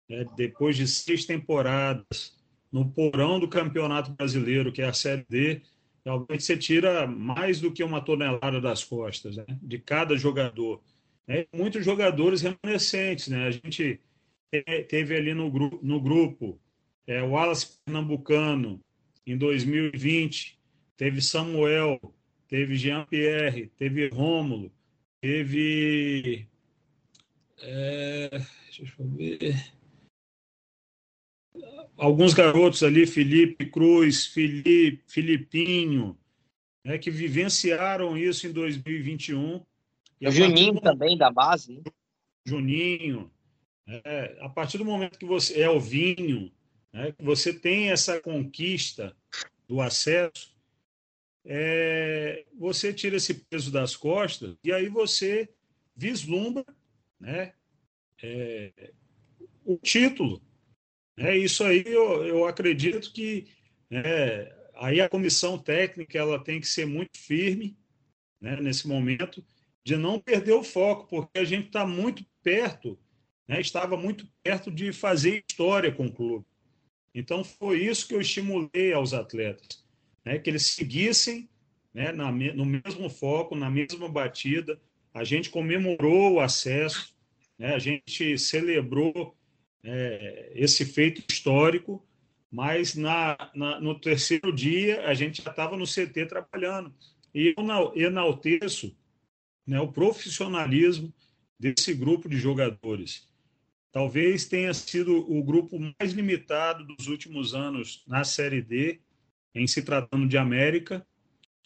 [0.10, 2.36] né, depois de seis temporadas,
[2.72, 5.62] no porão do Campeonato Brasileiro, que é a Série D,
[6.04, 10.82] realmente você tira mais do que uma tonelada das costas né, de cada jogador.
[11.28, 13.28] É, muitos jogadores remanescentes.
[13.28, 13.48] Né?
[13.48, 14.00] A gente
[14.88, 16.60] teve ali no, gru no grupo
[17.06, 18.82] é, o Wallace Pernambucano,
[19.26, 20.58] em 2020,
[20.96, 22.00] teve Samuel,
[22.48, 24.72] teve Jean-Pierre, teve Rômulo,
[25.22, 26.48] teve
[27.60, 29.74] é, deixa eu ver.
[31.98, 36.18] Alguns garotos ali, Felipe Cruz, Felipe, Filipinho,
[36.86, 39.66] né, que vivenciaram isso em 2021.
[40.20, 40.82] E o Juninho do...
[40.82, 41.74] também, da base.
[41.74, 41.84] Né?
[42.46, 43.32] Juninho.
[43.88, 46.52] É, a partir do momento que você é o vinho,
[46.92, 49.16] né, que você tem essa conquista
[49.68, 50.56] do acesso,
[51.46, 55.50] é, você tira esse peso das costas e aí você
[55.96, 56.66] vislumbra
[57.20, 57.54] né?
[58.22, 58.94] É,
[59.66, 60.42] o título.
[61.18, 61.84] É isso aí.
[61.86, 63.48] Eu, eu acredito que
[63.90, 67.78] é, aí a comissão técnica ela tem que ser muito firme
[68.40, 69.44] né, nesse momento
[69.88, 73.00] de não perder o foco, porque a gente está muito perto,
[73.48, 76.46] né, estava muito perto de fazer história com o clube.
[77.16, 79.86] Então foi isso que eu estimulei aos atletas,
[80.26, 81.50] né, que eles seguissem
[81.94, 84.78] né, na, no mesmo foco, na mesma batida,
[85.14, 87.16] a gente comemorou o acesso,
[87.58, 87.74] né?
[87.74, 89.38] a gente celebrou
[89.86, 92.06] é, esse feito histórico,
[92.52, 96.94] mas na, na, no terceiro dia a gente já estava no CT trabalhando.
[97.34, 98.94] E eu enalteço
[99.68, 101.14] né, o profissionalismo
[101.60, 103.28] desse grupo de jogadores.
[103.92, 109.02] Talvez tenha sido o grupo mais limitado dos últimos anos na Série D,
[109.54, 111.06] em se tratando de América,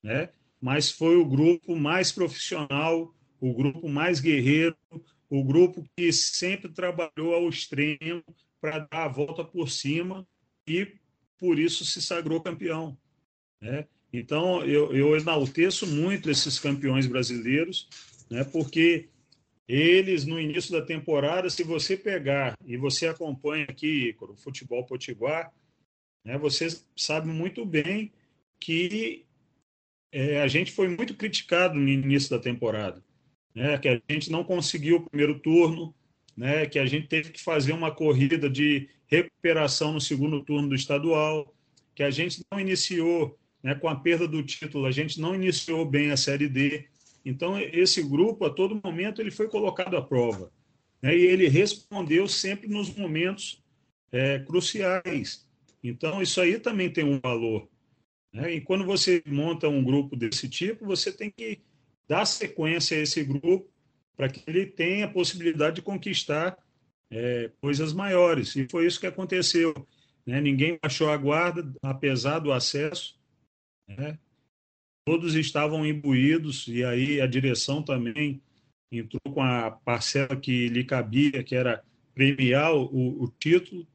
[0.04, 0.30] né?
[0.60, 4.78] mas foi o grupo mais profissional, o grupo mais guerreiro,
[5.30, 8.24] o grupo que sempre trabalhou ao extremo
[8.60, 10.28] para dar a volta por cima
[10.68, 10.96] e
[11.38, 12.98] por isso se sagrou campeão.
[13.60, 13.88] Né?
[14.14, 17.88] Então, eu, eu enalteço muito esses campeões brasileiros,
[18.30, 18.44] né?
[18.44, 19.08] porque
[19.68, 25.52] eles, no início da temporada, se você pegar e você acompanha aqui o futebol potiguar,
[26.26, 26.38] né?
[26.38, 28.12] você sabe muito bem
[28.60, 29.26] que
[30.12, 33.02] é, a gente foi muito criticado no início da temporada
[33.54, 35.94] né, que a gente não conseguiu o primeiro turno,
[36.36, 40.76] né, que a gente teve que fazer uma corrida de recuperação no segundo turno do
[40.76, 41.54] estadual,
[41.94, 45.86] que a gente não iniciou, né, com a perda do título, a gente não iniciou
[45.86, 46.86] bem a Série D.
[47.24, 50.52] Então, esse grupo, a todo momento, ele foi colocado à prova.
[51.02, 53.62] Né, e ele respondeu sempre nos momentos
[54.12, 55.48] é, cruciais.
[55.84, 57.68] Então, isso aí também tem um valor.
[58.32, 58.56] Né?
[58.56, 61.60] E quando você monta um grupo desse tipo, você tem que
[62.08, 63.70] dar sequência a esse grupo
[64.16, 66.58] para que ele tenha a possibilidade de conquistar
[67.10, 68.56] é, coisas maiores.
[68.56, 69.74] E foi isso que aconteceu.
[70.26, 70.40] Né?
[70.40, 73.20] Ninguém baixou a guarda, apesar do acesso.
[73.98, 74.18] Né?
[75.06, 78.42] Todos estavam imbuídos, e aí a direção também
[78.92, 81.84] entrou com a parcela que lhe cabia, que era
[82.14, 83.88] premiar o, o título,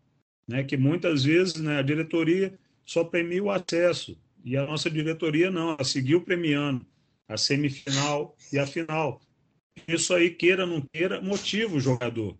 [0.48, 0.64] né?
[0.64, 5.72] que muitas vezes né, a diretoria só premia o acesso, e a nossa diretoria não,
[5.72, 6.86] ela seguiu premiando
[7.28, 9.20] a semifinal e a final.
[9.86, 12.38] Isso aí, queira ou não queira, motiva o jogador.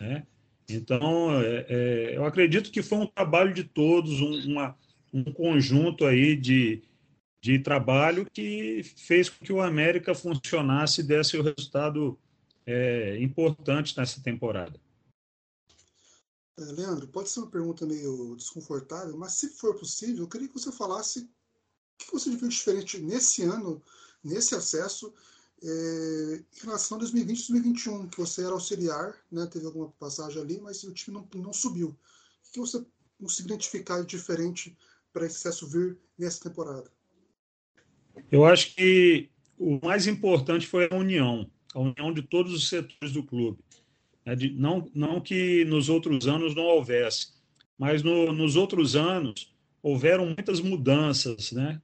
[0.00, 0.26] Né?
[0.68, 4.76] Então, é, é, eu acredito que foi um trabalho de todos, um, uma,
[5.12, 6.82] um conjunto aí de,
[7.40, 12.18] de trabalho que fez com que o América funcionasse e desse o resultado
[12.66, 14.78] é, importante nessa temporada.
[16.58, 20.54] É, Leandro, pode ser uma pergunta meio desconfortável, mas se for possível, eu queria que
[20.54, 21.28] você falasse o
[21.98, 23.82] que você viu diferente nesse ano,
[24.22, 25.14] nesse acesso,
[25.62, 30.40] é, em relação a 2020 e 2021, que você era auxiliar, né, teve alguma passagem
[30.40, 31.88] ali, mas o time não, não subiu.
[31.88, 32.84] O que você
[33.20, 34.76] conseguiu identificar de diferente
[35.12, 36.90] para esse acesso vir nessa temporada?
[38.30, 43.12] Eu acho que o mais importante foi a união, a união de todos os setores
[43.12, 43.58] do clube.
[44.24, 47.32] É de, não, não que nos outros anos não houvesse,
[47.78, 51.80] mas no, nos outros anos houveram muitas mudanças, né?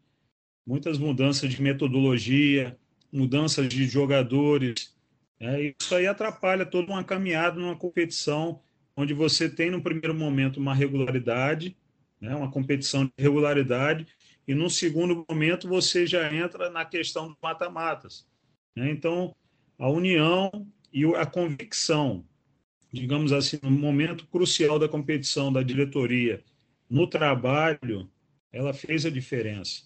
[0.66, 2.78] Muitas mudanças de metodologia,
[3.12, 4.94] mudanças de jogadores.
[5.38, 8.60] É, isso aí atrapalha toda uma caminhada numa competição
[8.96, 11.76] onde você tem no primeiro momento uma regularidade,
[12.24, 14.06] né, uma competição de regularidade,
[14.48, 18.26] e no segundo momento você já entra na questão dos mata-matas.
[18.74, 18.90] Né?
[18.90, 19.34] Então,
[19.78, 20.50] a união
[20.92, 22.26] e a convicção,
[22.90, 26.42] digamos assim, no momento crucial da competição da diretoria,
[26.88, 28.10] no trabalho,
[28.50, 29.82] ela fez a diferença.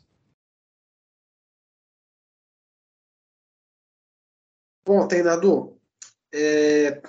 [4.87, 5.77] Bom, treinador,
[6.33, 7.03] é...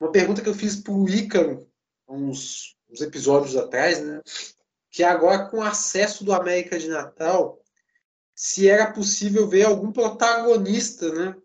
[0.00, 1.68] uma pergunta que eu fiz para o Ícaro
[2.08, 4.20] uns, uns episódios atrás, né?
[4.90, 7.60] que agora com acesso do América de Natal,
[8.34, 11.36] se era possível ver algum protagonista, né?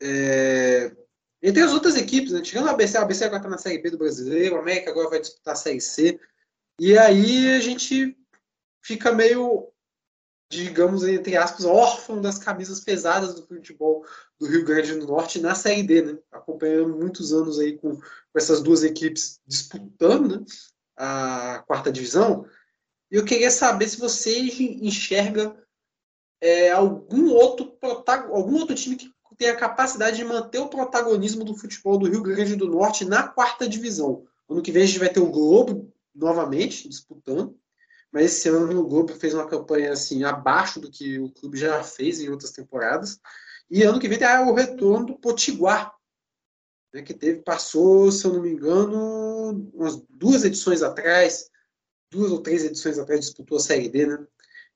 [0.00, 0.94] É...
[1.42, 2.40] Entre as outras equipes, né?
[2.40, 5.10] tirando a ABC, a ABC agora está na Série B do Brasileiro, o América agora
[5.10, 6.20] vai disputar a Série C.
[6.78, 8.16] E aí a gente
[8.80, 9.71] fica meio,
[10.52, 14.04] digamos, entre aspas, órfão das camisas pesadas do futebol
[14.38, 16.18] do Rio Grande do Norte na Série D, né?
[16.30, 20.44] Acompanhando muitos anos aí com, com essas duas equipes disputando, né?
[20.94, 22.46] a quarta divisão.
[23.10, 24.40] E eu queria saber se você
[24.82, 25.56] enxerga
[26.38, 27.74] é, algum, outro
[28.06, 32.22] algum outro time que tem a capacidade de manter o protagonismo do futebol do Rio
[32.22, 34.26] Grande do Norte na quarta divisão.
[34.50, 37.56] Ano que vem a gente vai ter o Globo novamente disputando,
[38.12, 41.82] mas esse ano o Globo fez uma campanha assim abaixo do que o clube já
[41.82, 43.18] fez em outras temporadas.
[43.70, 45.94] E ano que vem tem o retorno do Potiguar,
[46.92, 51.50] né, que teve, passou, se eu não me engano, umas duas edições atrás,
[52.10, 54.26] duas ou três edições atrás, disputou a Série D, né?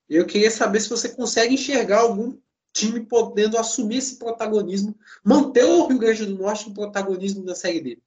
[0.09, 2.39] Eu queria saber se você consegue enxergar algum
[2.73, 7.81] time podendo assumir esse protagonismo, manter o Rio Grande do Norte no protagonismo da Série
[7.81, 7.99] D.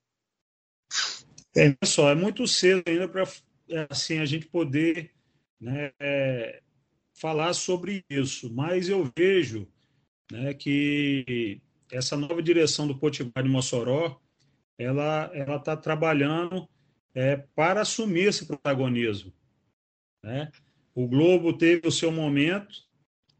[1.55, 3.28] É, pessoal, é muito cedo ainda para
[3.91, 5.12] assim, a gente poder
[5.61, 5.92] né,
[7.14, 9.68] falar sobre isso, mas eu vejo
[10.30, 11.61] né, que
[11.92, 14.20] essa nova direção do Potiguar de Mossoró,
[14.78, 16.68] ela ela está trabalhando
[17.14, 19.32] é, para assumir esse protagonismo.
[20.22, 20.50] Né?
[20.94, 22.74] O Globo teve o seu momento,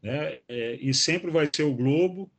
[0.01, 2.31] né, é, e sempre vai ser o Globo,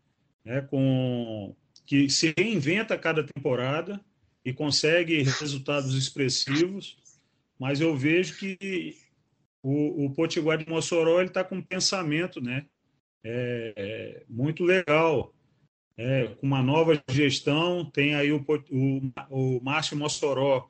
[0.45, 1.55] né, com
[1.87, 4.01] que se reinventa a cada temporada
[4.45, 6.97] e consegue resultados expressivos,
[7.59, 8.97] mas eu vejo que
[9.63, 12.67] o, o Potiguar de Mossoró ele está com um pensamento, né,
[13.25, 15.33] é, é muito legal
[15.97, 17.85] é, com uma nova gestão.
[17.85, 20.69] Tem aí o, o, o Márcio Mossoró,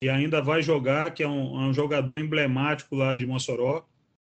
[0.00, 3.86] que ainda vai jogar, que é um, é um jogador emblemático lá de Mossoró.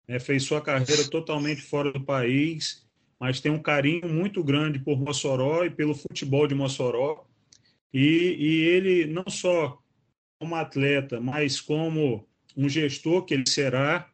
[0.07, 2.87] É, fez sua carreira totalmente fora do país,
[3.19, 7.25] mas tem um carinho muito grande por Mossoró e pelo futebol de Mossoró.
[7.93, 9.81] E, e ele, não só
[10.39, 12.26] como atleta, mas como
[12.57, 14.09] um gestor que ele será,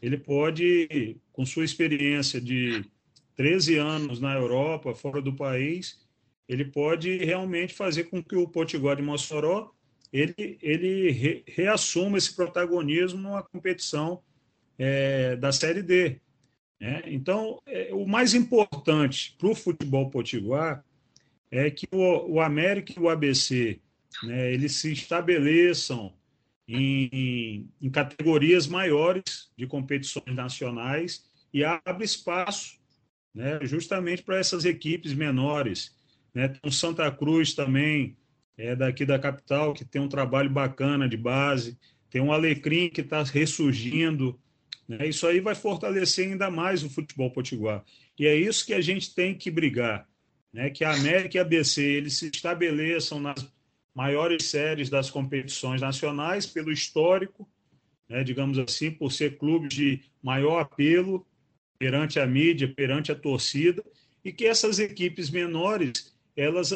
[0.00, 2.84] ele pode, com sua experiência de
[3.34, 6.06] 13 anos na Europa, fora do país,
[6.48, 9.72] ele pode realmente fazer com que o Potiguar de Mossoró
[10.12, 14.22] ele, ele re, reassuma esse protagonismo numa competição
[14.78, 16.20] é, da Série D.
[16.80, 17.02] Né?
[17.06, 20.84] Então, é, o mais importante para o futebol potiguar
[21.50, 23.80] é que o, o América e o ABC
[24.22, 26.12] né, eles se estabeleçam
[26.68, 32.78] em, em, categorias maiores de competições nacionais e abre espaço
[33.34, 35.96] né, justamente para essas equipes menores.
[36.34, 36.48] Né?
[36.48, 38.16] Tem o Santa Cruz também,
[38.56, 41.78] é daqui da capital, que tem um trabalho bacana de base,
[42.10, 44.38] tem um Alecrim que está ressurgindo.
[44.86, 45.06] Né?
[45.06, 47.82] Isso aí vai fortalecer ainda mais o futebol potiguar.
[48.18, 50.06] E é isso que a gente tem que brigar,
[50.52, 50.68] né?
[50.68, 53.42] que a América e a ABC eles se estabeleçam nas
[53.98, 57.48] maiores séries das competições nacionais pelo histórico,
[58.08, 58.22] né?
[58.22, 61.26] digamos assim, por ser clubes de maior apelo
[61.80, 63.84] perante a mídia, perante a torcida,
[64.24, 66.72] e que essas equipes menores elas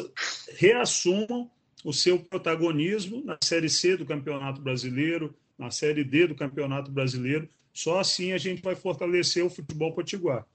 [0.57, 1.49] reassumam
[1.85, 7.47] o seu protagonismo na Série C do Campeonato Brasileiro, na Série D do Campeonato Brasileiro,
[7.73, 10.45] Só assim a gente vai fortalecer o futebol potiguar.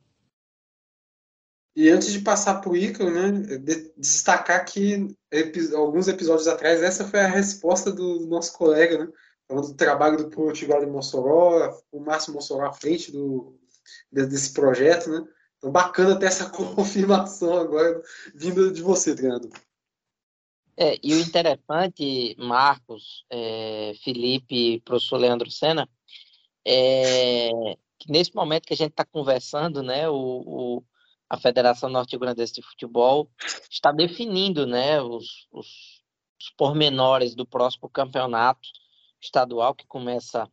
[1.78, 3.30] E antes de passar para o Ícaro, né,
[3.96, 5.14] destacar que
[5.76, 9.12] alguns episódios atrás, essa foi a resposta do nosso colega, né,
[9.46, 13.56] falando do trabalho do Potiguar de Mossoró, o Márcio Mossoró à frente do,
[14.10, 15.08] desse projeto.
[15.08, 15.24] Né?
[15.56, 18.02] Então, bacana ter essa confirmação agora
[18.34, 19.52] vinda de você, treinador.
[20.76, 25.88] É, e o interessante, Marcos, é, Felipe, professor Leandro Sena,
[26.66, 27.50] é
[28.00, 30.82] que nesse momento que a gente está conversando, né, o, o,
[31.28, 33.30] a Federação Norte-Grandense de Futebol
[33.70, 36.02] está definindo né, os, os,
[36.40, 38.68] os pormenores do próximo campeonato
[39.20, 40.50] estadual, que começa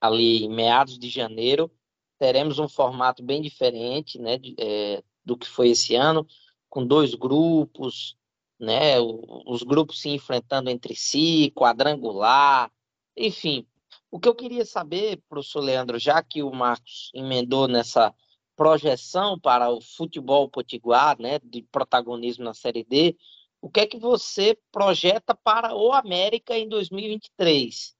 [0.00, 1.70] ali em meados de janeiro.
[2.18, 6.26] Teremos um formato bem diferente né, de, é, do que foi esse ano,
[6.70, 8.16] com dois grupos,
[8.58, 12.72] né, os grupos se enfrentando entre si, quadrangular,
[13.16, 13.66] enfim.
[14.10, 18.14] O que eu queria saber, professor Leandro, já que o Marcos emendou nessa
[18.56, 23.16] projeção para o futebol potiguar, né, de protagonismo na Série D,
[23.60, 27.94] o que é que você projeta para o América em 2023?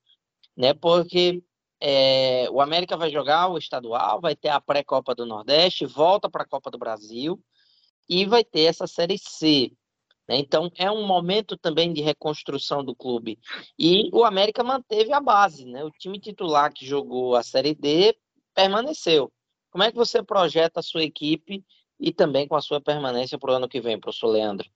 [0.57, 1.43] Né, porque
[1.81, 6.43] é, o América vai jogar o estadual, vai ter a pré-Copa do Nordeste, volta para
[6.43, 7.43] a Copa do Brasil
[8.09, 9.73] e vai ter essa Série C.
[10.29, 10.39] Né?
[10.39, 13.39] Então, é um momento também de reconstrução do clube.
[13.79, 15.67] E o América manteve a base.
[15.67, 15.85] Né?
[15.85, 18.17] O time titular que jogou a Série D
[18.55, 19.33] permaneceu.
[19.75, 21.65] Como é que você projeta a sua equipe
[21.99, 24.71] e também com a sua permanência para o ano que vem, professor Leandro?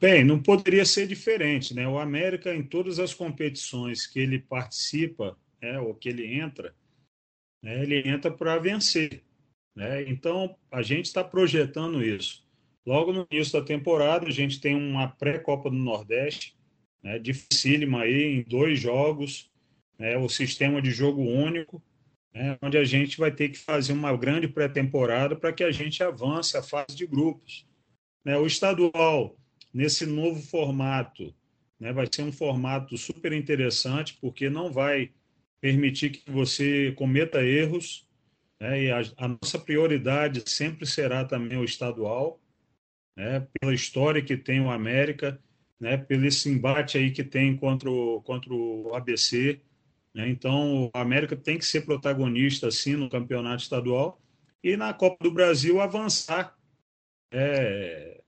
[0.00, 1.88] Bem, não poderia ser diferente, né?
[1.88, 6.72] O América, em todas as competições que ele participa, né, ou que ele entra,
[7.60, 9.24] né, ele entra para vencer.
[9.74, 10.08] Né?
[10.08, 12.46] Então, a gente está projetando isso.
[12.86, 16.56] Logo no início da temporada, a gente tem uma pré-Copa do Nordeste,
[17.02, 19.50] né, dificílima aí, em dois jogos,
[19.98, 21.82] né, o sistema de jogo único,
[22.34, 26.02] né, onde a gente vai ter que fazer uma grande pré-temporada para que a gente
[26.02, 27.66] avance a fase de grupos.
[28.24, 29.36] Né, o estadual,
[29.72, 31.34] nesse novo formato,
[31.78, 35.12] né, vai ser um formato super interessante, porque não vai
[35.60, 38.06] permitir que você cometa erros,
[38.60, 42.40] né, e a, a nossa prioridade sempre será também o estadual,
[43.16, 45.40] né, pela história que tem o América,
[45.80, 49.60] né, pelo esse embate aí que tem contra o, contra o ABC?
[50.14, 54.20] Então, o América tem que ser protagonista, sim, no campeonato estadual
[54.62, 56.56] e na Copa do Brasil avançar
[57.30, 58.20] é,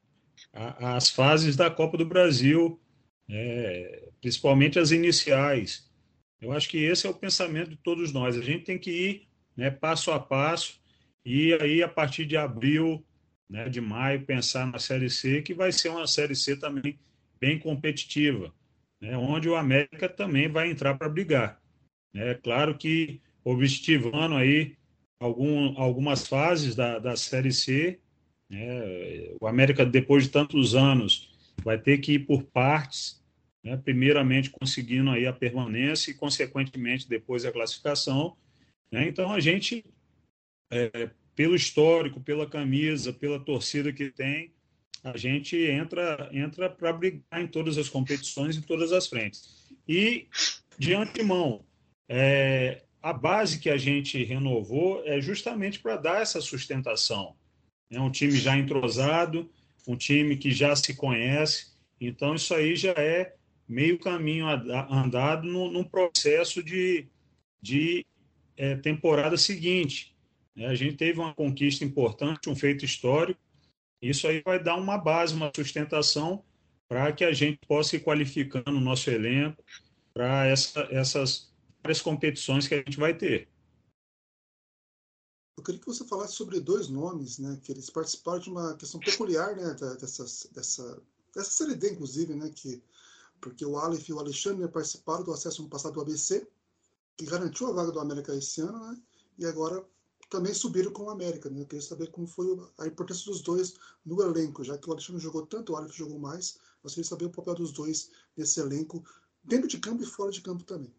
[0.52, 2.80] as fases da Copa do Brasil,
[3.28, 5.90] é, principalmente as iniciais.
[6.40, 8.36] Eu acho que esse é o pensamento de todos nós.
[8.36, 10.80] A gente tem que ir né, passo a passo
[11.24, 13.04] e aí, a partir de abril,
[13.48, 16.98] né, de maio, pensar na Série C, que vai ser uma Série C também
[17.38, 18.54] bem competitiva,
[19.00, 21.59] né, onde o América também vai entrar para brigar.
[22.14, 24.76] É claro que objetivando aí
[25.18, 27.98] algum, algumas fases da, da Série C,
[28.48, 31.30] né, o América, depois de tantos anos,
[31.62, 33.22] vai ter que ir por partes,
[33.62, 38.36] né, primeiramente conseguindo aí a permanência e, consequentemente, depois a classificação.
[38.90, 39.84] Né, então, a gente,
[40.70, 44.52] é, pelo histórico, pela camisa, pela torcida que tem,
[45.02, 49.70] a gente entra entra para brigar em todas as competições, em todas as frentes.
[49.88, 50.26] E,
[50.78, 51.64] de antemão,
[52.12, 57.36] é, a base que a gente renovou é justamente para dar essa sustentação.
[57.88, 59.48] É um time já entrosado,
[59.86, 61.68] um time que já se conhece,
[62.00, 63.36] então isso aí já é
[63.68, 64.46] meio caminho
[64.90, 67.06] andado no, num processo de,
[67.62, 68.04] de
[68.56, 70.12] é, temporada seguinte.
[70.56, 73.40] É, a gente teve uma conquista importante, um feito histórico,
[74.02, 76.42] isso aí vai dar uma base, uma sustentação
[76.88, 79.62] para que a gente possa ir qualificando o nosso elenco
[80.12, 81.49] para essa, essas
[81.82, 83.48] várias competições que a gente vai ter.
[85.56, 88.98] Eu queria que você falasse sobre dois nomes, né, que eles participaram de uma questão
[88.98, 91.02] peculiar, né, dessa, dessa,
[91.34, 92.82] dessa série D, inclusive, né, que,
[93.40, 96.48] porque o Aleph e o Alexandre participaram do acesso no passado do ABC,
[97.16, 98.98] que garantiu a vaga do América esse ano, né,
[99.38, 99.84] e agora
[100.30, 103.74] também subiram com o América, né, eu queria saber como foi a importância dos dois
[104.02, 107.26] no elenco, já que o Alexandre jogou tanto, o Aleph jogou mais, eu queria saber
[107.26, 109.04] o papel dos dois nesse elenco,
[109.44, 110.94] dentro de campo e fora de campo também.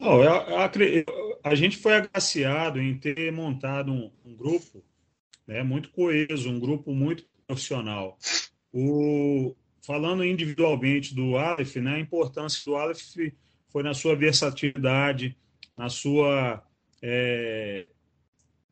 [0.00, 4.82] Não, eu, eu, a gente foi agraciado em ter montado um, um grupo
[5.46, 8.18] né, muito coeso, um grupo muito profissional.
[8.72, 12.98] O, falando individualmente do Aleph, né, a importância do Aleph
[13.68, 15.36] foi na sua versatilidade,
[15.76, 16.64] na sua
[17.02, 17.86] é,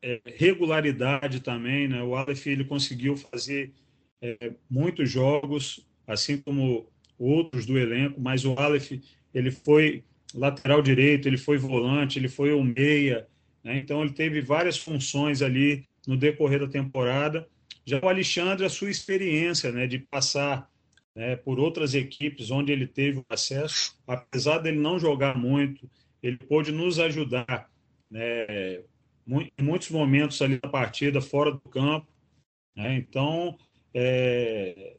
[0.00, 1.88] é, regularidade também.
[1.88, 2.02] Né?
[2.02, 3.74] O Aleph ele conseguiu fazer
[4.22, 8.92] é, muitos jogos, assim como outros do elenco, mas o Aleph
[9.34, 10.04] ele foi
[10.34, 13.26] lateral direito, ele foi volante, ele foi o meia,
[13.62, 13.78] né?
[13.78, 17.48] então ele teve várias funções ali no decorrer da temporada.
[17.84, 20.68] Já o Alexandre, a sua experiência né, de passar
[21.14, 25.88] né, por outras equipes onde ele teve acesso, apesar dele não jogar muito,
[26.22, 27.70] ele pôde nos ajudar
[28.10, 28.80] né,
[29.26, 32.06] em muitos momentos ali da partida, fora do campo.
[32.76, 32.96] Né?
[32.96, 33.58] Então,
[33.92, 34.96] é,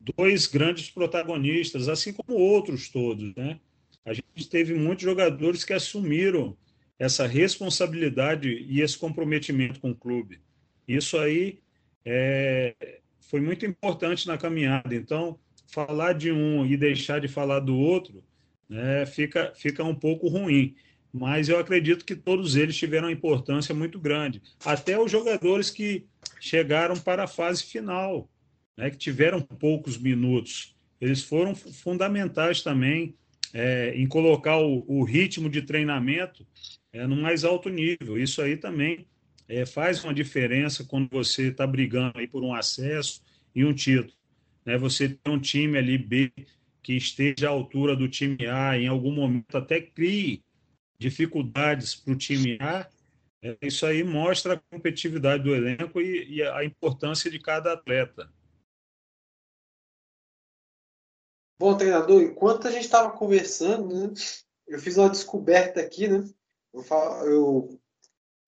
[0.00, 3.34] dois grandes protagonistas, assim como outros todos.
[3.34, 3.60] Né?
[4.04, 6.56] A gente teve muitos jogadores que assumiram
[6.98, 10.40] essa responsabilidade e esse comprometimento com o clube.
[10.86, 11.60] Isso aí
[12.04, 12.74] é,
[13.20, 14.94] foi muito importante na caminhada.
[14.94, 15.38] Então,
[15.68, 18.22] falar de um e deixar de falar do outro
[18.68, 20.74] né, fica, fica um pouco ruim.
[21.12, 24.42] Mas eu acredito que todos eles tiveram uma importância muito grande.
[24.64, 26.06] Até os jogadores que
[26.40, 28.30] chegaram para a fase final,
[28.76, 30.74] né, que tiveram poucos minutos.
[31.00, 33.14] Eles foram fundamentais também
[33.52, 36.46] é, em colocar o, o, ritmo de treinamento
[36.92, 38.18] é, no mais alto nível.
[38.18, 39.06] Isso aí também
[39.48, 43.22] é, faz uma diferença quando você está brigando aí por um acesso
[43.54, 44.14] e um título.
[44.64, 44.78] Né?
[44.78, 46.32] Você tem um time ali B
[46.82, 50.42] que esteja à altura do time A, em algum momento até crie
[50.98, 52.88] dificuldades para o time A,
[53.42, 58.30] é, isso aí mostra a competitividade do elenco e, e a importância de cada atleta.
[61.62, 64.12] Bom, treinador, enquanto a gente estava conversando, né,
[64.66, 66.28] eu fiz uma descoberta aqui, né?
[66.74, 67.80] Eu, falo, eu, o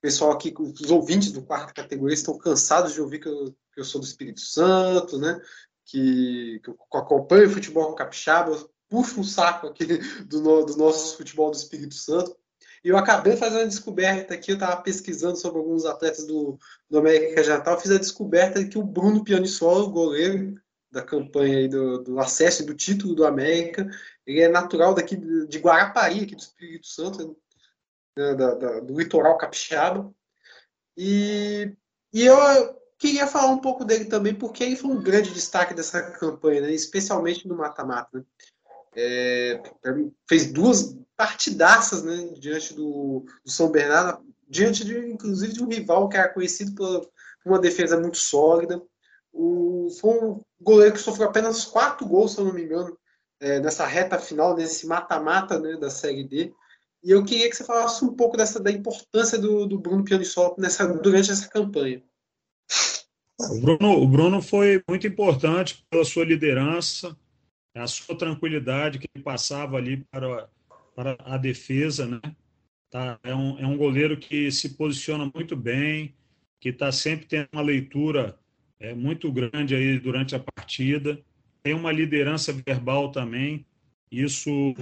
[0.01, 3.85] pessoal aqui, os ouvintes do quarto categoria estão cansados de ouvir que eu, que eu
[3.85, 5.41] sou do Espírito Santo, né?
[5.85, 9.87] Que, que eu acompanho o futebol capixaba, puxo um saco aqui
[10.25, 12.37] do, do nosso futebol do Espírito Santo.
[12.83, 16.59] E eu acabei fazendo a descoberta aqui, eu estava pesquisando sobre alguns atletas do,
[16.91, 20.61] do América Natal, fiz a descoberta de que o Bruno Pianissolo, goleiro,
[20.95, 23.90] da campanha do, do acesso e do título do América.
[24.24, 27.36] Ele é natural daqui de Guarapari, aqui do Espírito Santo,
[28.16, 30.14] né, da, da, do litoral capixaba.
[30.97, 31.76] E,
[32.12, 32.36] e eu
[32.97, 36.72] queria falar um pouco dele também, porque ele foi um grande destaque dessa campanha, né,
[36.72, 38.18] especialmente no mata-mata.
[38.18, 38.24] Né.
[38.97, 39.62] É,
[40.28, 46.09] fez duas partidaças né, diante do, do, São Bernardo, diante de, inclusive de um rival
[46.09, 47.11] que era conhecido por
[47.45, 48.80] uma defesa muito sólida.
[49.32, 52.97] O, foi um goleiro que sofreu apenas quatro gols, se eu não me engano,
[53.41, 56.53] é, nessa reta final, nesse mata-mata né, da Série D.
[57.03, 60.55] E eu queria que você falasse um pouco dessa, da importância do, do Bruno Pianissolo
[60.59, 62.03] nessa, durante essa campanha.
[63.39, 67.16] O Bruno, o Bruno foi muito importante pela sua liderança,
[67.74, 70.49] a sua tranquilidade que ele passava ali para,
[70.95, 72.20] para a defesa, né?
[72.89, 76.14] Tá, é, um, é um goleiro que se posiciona muito bem,
[76.61, 78.39] que está sempre tendo uma leitura
[78.85, 81.18] é muito grande aí durante a partida.
[81.62, 83.64] Tem uma liderança verbal também.
[84.11, 84.74] Isso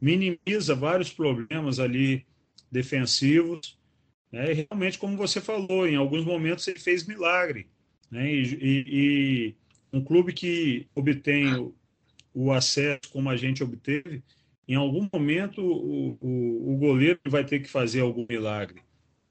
[0.00, 2.24] minimiza vários problemas ali
[2.70, 3.78] defensivos.
[4.32, 4.50] Né?
[4.50, 7.68] E realmente, como você falou, em alguns momentos ele fez milagre.
[8.10, 8.32] Né?
[8.32, 9.54] E, e, e
[9.92, 11.74] um clube que obtém o,
[12.32, 14.22] o, acesso como a gente obteve,
[14.66, 18.80] em algum momento o, o, o goleiro vai ter que fazer algum milagre.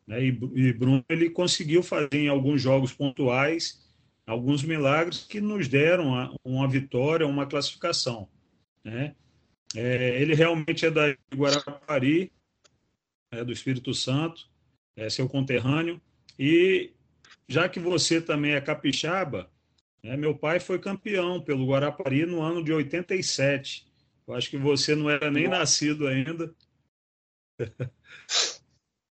[0.06, 0.24] Né?
[0.24, 3.83] E, e Bruno ele conseguiu fazer em alguns jogos pontuais
[4.26, 8.28] alguns milagres que nos deram uma vitória, uma classificação.
[8.84, 9.16] Né?
[9.76, 12.32] É, ele realmente é da Guarapari,
[13.32, 14.50] é do Espírito Santo,
[14.96, 16.02] é seu conterrâneo,
[16.38, 16.92] e
[17.48, 19.50] já que você também é capixaba,
[20.04, 23.88] né, meu pai foi campeão pelo Guarapari no ano de 87.
[24.28, 26.54] Eu acho que você não era nem nascido ainda.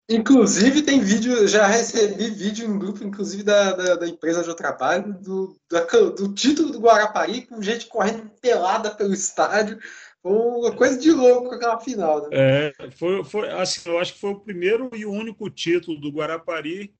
[0.09, 5.13] Inclusive, tem vídeo, já recebi vídeo em grupo, inclusive da, da, da empresa eu trabalho,
[5.13, 9.77] do, da, do título do Guarapari, com gente correndo pelada pelo estádio.
[10.23, 12.23] Uma coisa de louco aquela final.
[12.23, 12.29] Né?
[12.31, 16.91] É, foi, foi, assim, eu acho que foi o primeiro e único título do Guarapari,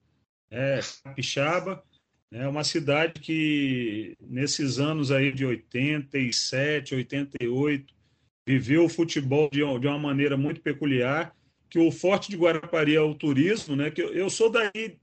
[0.51, 1.84] é, Capixaba.
[2.32, 7.91] É uma cidade que, nesses anos aí de 87, 88,
[8.45, 11.36] viveu o futebol de, de uma maneira muito peculiar
[11.70, 13.91] que o forte de Guarapari é o turismo, né?
[13.91, 14.97] Que eu, eu sou daí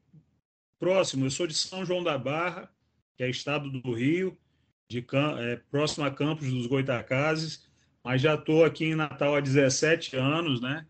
[0.78, 2.70] próximo, eu sou de São João da Barra,
[3.16, 4.36] que é estado do Rio,
[4.88, 5.04] de
[5.38, 7.66] é, próximo a Campos dos Goitacazes,
[8.02, 10.86] mas já estou aqui em Natal há 17 anos, né?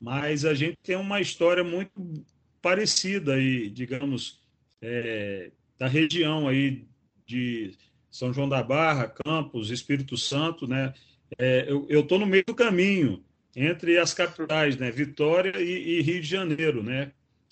[0.00, 2.24] Mas a gente tem uma história muito
[2.60, 4.40] parecida aí, digamos,
[4.80, 6.86] é, da região aí
[7.26, 7.76] de
[8.10, 10.92] São João da Barra, Campos, Espírito Santo, né?
[11.38, 13.22] É, eu estou no meio do caminho
[13.60, 14.88] entre as capitais, né?
[14.90, 17.10] Vitória e, e, Rio de Janeiro, né?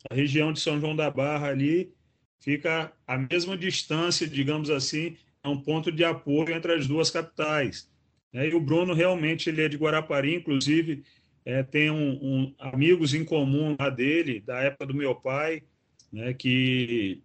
[0.09, 1.93] A região de São João da Barra ali
[2.39, 7.91] fica a mesma distância, digamos assim, é um ponto de apoio entre as duas capitais.
[8.33, 8.49] Né?
[8.49, 11.03] E o Bruno realmente ele é de Guarapari, inclusive
[11.45, 15.63] é, tem um, um, amigos em comum lá dele, da época do meu pai,
[16.13, 17.21] né, que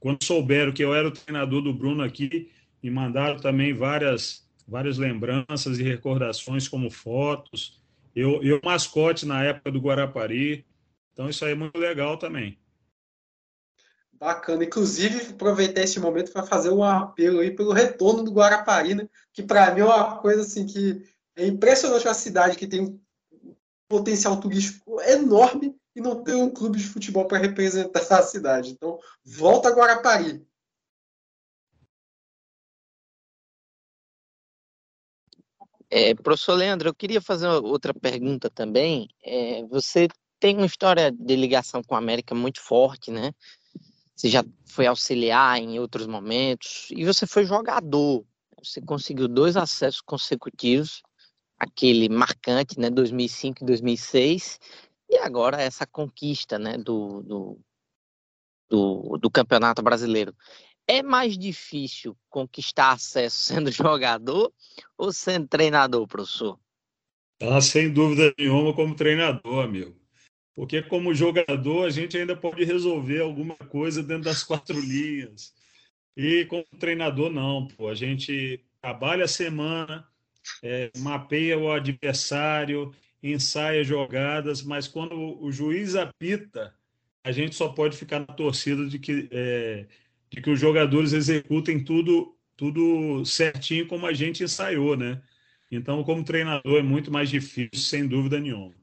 [0.00, 2.50] quando souberam que eu era o treinador do Bruno aqui,
[2.82, 7.81] me mandaram também várias, várias lembranças e recordações, como fotos.
[8.14, 10.66] Eu, eu mascote na época do Guarapari,
[11.12, 12.58] então isso aí é muito legal também.
[14.12, 14.64] Bacana.
[14.64, 19.08] Inclusive, aproveitar esse momento para fazer um apelo aí pelo retorno do Guarapari, né?
[19.32, 21.02] que para mim é uma coisa assim que
[21.34, 23.00] é impressionante uma cidade que tem um
[23.88, 28.70] potencial turístico enorme e não tem um clube de futebol para representar a cidade.
[28.70, 30.46] Então, volta a Guarapari.
[35.94, 39.10] É, professor Leandro, eu queria fazer outra pergunta também.
[39.22, 40.08] É, você
[40.40, 43.30] tem uma história de ligação com a América muito forte, né?
[44.16, 48.24] Você já foi auxiliar em outros momentos e você foi jogador.
[48.64, 51.02] Você conseguiu dois acessos consecutivos,
[51.58, 54.58] aquele marcante, né, 2005 e 2006,
[55.10, 57.60] e agora essa conquista, né, do, do,
[58.70, 60.34] do, do Campeonato Brasileiro.
[60.92, 64.52] É mais difícil conquistar acesso sendo jogador
[64.98, 66.60] ou sendo treinador, professor?
[67.40, 69.96] Ah, sem dúvida nenhuma, como treinador, amigo.
[70.54, 75.54] Porque como jogador a gente ainda pode resolver alguma coisa dentro das quatro linhas.
[76.14, 77.88] E como treinador não, pô.
[77.88, 80.06] A gente trabalha a semana,
[80.62, 86.74] é, mapeia o adversário, ensaia jogadas, mas quando o juiz apita,
[87.24, 89.86] a gente só pode ficar na torcida de que, é,
[90.32, 95.22] de que os jogadores executem tudo, tudo certinho como a gente ensaiou, né?
[95.70, 98.74] Então, como treinador, é muito mais difícil, sem dúvida nenhuma.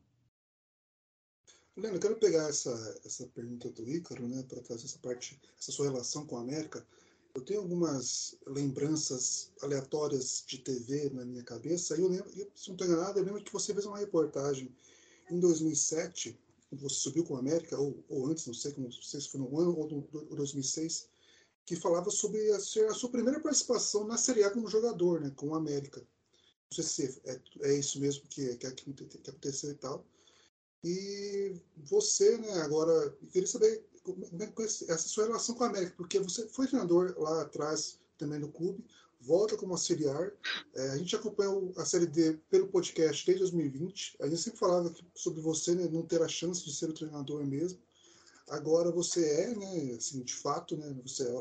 [1.76, 5.72] Leandro, eu quero pegar essa, essa pergunta do Ícaro, né, para trazer essa parte, essa
[5.72, 6.86] sua relação com a América.
[7.34, 12.76] Eu tenho algumas lembranças aleatórias de TV na minha cabeça, e eu lembro, se não
[12.76, 14.70] estou enganado, eu lembro que você fez uma reportagem
[15.32, 16.38] em 2007,
[16.70, 19.30] quando você subiu com a América, ou, ou antes, não sei, como, não sei se
[19.30, 21.08] foi no ano ou no 2006,
[21.70, 25.54] que falava sobre a, a, sua primeira participação na Série A como jogador, né, com
[25.54, 26.00] a América.
[26.00, 30.04] Não sei se é, é isso mesmo que, que, que aconteceu e tal.
[30.84, 35.68] E você, né, agora, eu queria saber como é que essa sua relação com a
[35.68, 38.84] América, porque você foi treinador lá atrás também no clube,
[39.22, 40.32] volta como auxiliar.
[40.74, 44.18] É, a gente acompanhou a Série D pelo podcast desde 2020.
[44.22, 47.46] A gente sempre falava sobre você né, não ter a chance de ser o treinador
[47.46, 47.80] mesmo.
[48.48, 51.32] Agora você é, né, assim, de fato, né, você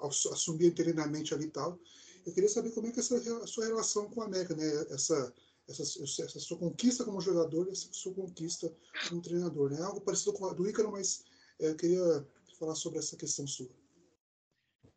[0.00, 1.78] assumiu interinamente ali e tal.
[2.26, 5.32] Eu queria saber como é que é a sua relação com a América, né, essa
[5.68, 5.82] essa,
[6.22, 8.72] essa sua conquista como jogador e essa sua conquista
[9.08, 9.70] como treinador.
[9.70, 9.80] Né?
[9.80, 11.24] É algo parecido com a do Ícaro, mas
[11.60, 12.26] é, eu queria
[12.58, 13.68] falar sobre essa questão sua.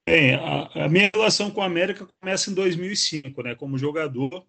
[0.07, 3.55] Bem, a, a, minha relação com a América começa em 2005, né?
[3.55, 4.45] Como jogador,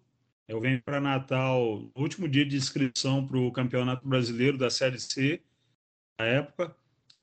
[0.47, 5.41] eu venho para Natal último dia de inscrição para o Campeonato Brasileiro da Série C,
[6.17, 6.75] na época,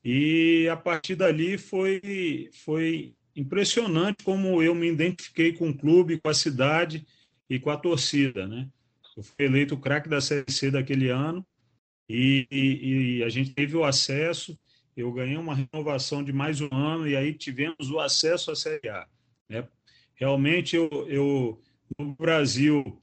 [0.09, 6.29] e a partir dali foi, foi impressionante como eu me identifiquei com o clube, com
[6.29, 7.05] a cidade
[7.49, 8.69] e com a torcida, né?
[9.17, 11.45] Eu fui eleito o craque da Série C daquele ano
[12.07, 14.57] e, e, e, a gente teve o acesso.
[14.95, 18.87] Eu ganhei uma renovação de mais um ano e aí tivemos o acesso à Série
[18.87, 19.05] A.
[19.49, 19.67] Né?
[20.15, 21.61] Realmente, eu, eu
[21.99, 22.97] no Brasil,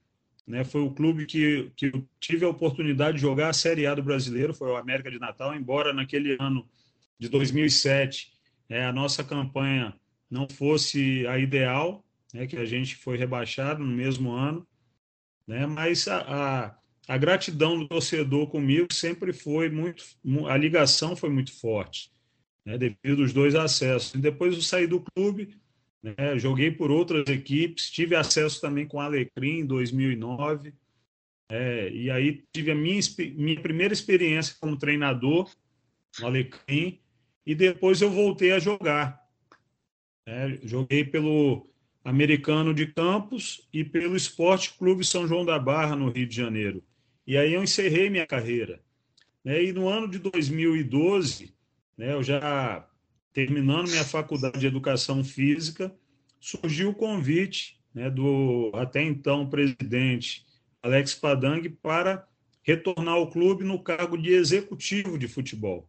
[0.47, 3.95] né, foi o clube que, que eu tive a oportunidade de jogar a Série A
[3.95, 6.67] do brasileiro, foi o América de Natal, embora naquele ano
[7.19, 8.33] de 2007
[8.69, 9.95] é, a nossa campanha
[10.31, 14.67] não fosse a ideal, né, que a gente foi rebaixado no mesmo ano,
[15.47, 15.67] né?
[15.67, 20.05] Mas a, a, a, gratidão do torcedor comigo sempre foi muito,
[20.49, 22.11] a ligação foi muito forte,
[22.65, 22.79] né?
[22.79, 24.15] devido aos dois acessos.
[24.15, 25.57] E depois eu saí do clube,
[26.03, 26.39] né?
[26.39, 30.73] joguei por outras equipes, tive acesso também com o Alecrim em 2009,
[31.51, 33.01] é, e aí tive a minha,
[33.37, 35.51] minha primeira experiência como treinador
[36.19, 37.01] no Alecrim,
[37.47, 39.23] e depois eu voltei a jogar.
[40.27, 41.69] É, joguei pelo
[42.05, 46.83] Americano de Campos e pelo Esporte Clube São João da Barra, no Rio de Janeiro.
[47.27, 48.81] E aí eu encerrei minha carreira.
[49.45, 49.65] Né?
[49.65, 51.55] E no ano de 2012,
[51.97, 52.89] né, eu já
[53.33, 55.95] terminando minha faculdade de Educação Física,
[56.41, 60.45] surgiu o convite né, do até então presidente
[60.83, 62.27] Alex Padang para
[62.63, 65.89] retornar ao clube no cargo de executivo de futebol.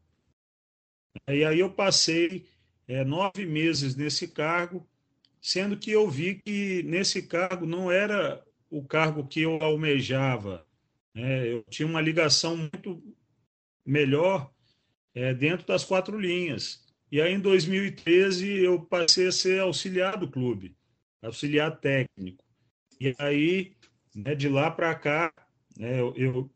[1.28, 2.46] E aí eu passei
[2.88, 4.88] é, nove meses nesse cargo,
[5.42, 10.66] sendo que eu vi que nesse cargo não era o cargo que eu almejava.
[11.14, 11.48] Né?
[11.48, 13.02] Eu tinha uma ligação muito
[13.86, 14.52] melhor
[15.14, 16.84] é, dentro das quatro linhas.
[17.12, 20.76] E aí, em 2013, eu passei a ser auxiliar do clube,
[21.22, 22.44] auxiliar técnico.
[23.00, 23.76] E aí,
[24.14, 25.32] né, de lá para cá,
[25.78, 26.52] né, eu, eu,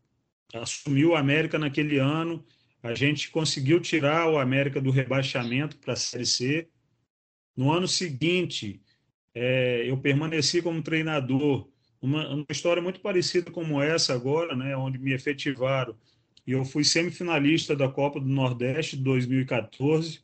[0.53, 2.43] assumiu o América naquele ano,
[2.81, 6.67] a gente conseguiu tirar o América do rebaixamento para a Série C.
[7.55, 8.81] No ano seguinte,
[9.33, 11.69] é, eu permaneci como treinador.
[12.01, 15.95] Uma, uma, história muito parecida como essa agora, né, onde me efetivaram.
[16.47, 20.21] E eu fui semifinalista da Copa do Nordeste de 2014,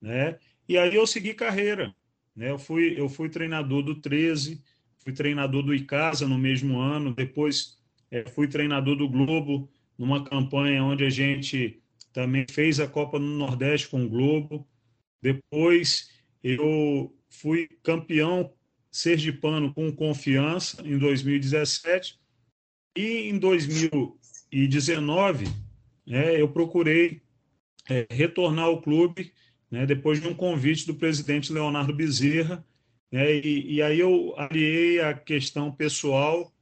[0.00, 0.38] né?
[0.68, 1.94] E aí eu segui carreira,
[2.34, 2.50] né?
[2.50, 4.62] Eu fui eu fui treinador do 13,
[4.98, 7.78] fui treinador do Icasa no mesmo ano, depois
[8.10, 9.68] é, fui treinador do Globo
[10.02, 11.80] numa campanha onde a gente
[12.12, 14.66] também fez a Copa no Nordeste com o Globo.
[15.22, 16.10] Depois
[16.42, 18.52] eu fui campeão
[18.90, 22.18] sergipano com confiança em 2017
[22.98, 25.44] e em 2019
[26.04, 27.22] né, eu procurei
[27.88, 29.32] é, retornar ao clube
[29.70, 32.66] né, depois de um convite do presidente Leonardo Bezerra
[33.10, 36.52] né, e, e aí eu aliei a questão pessoal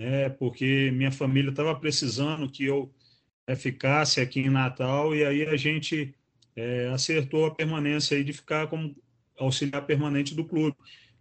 [0.00, 2.90] né, porque minha família estava precisando que eu
[3.46, 6.14] é, ficasse aqui em Natal e aí a gente
[6.56, 8.96] é, acertou a permanência aí de ficar como
[9.38, 10.74] auxiliar permanente do clube.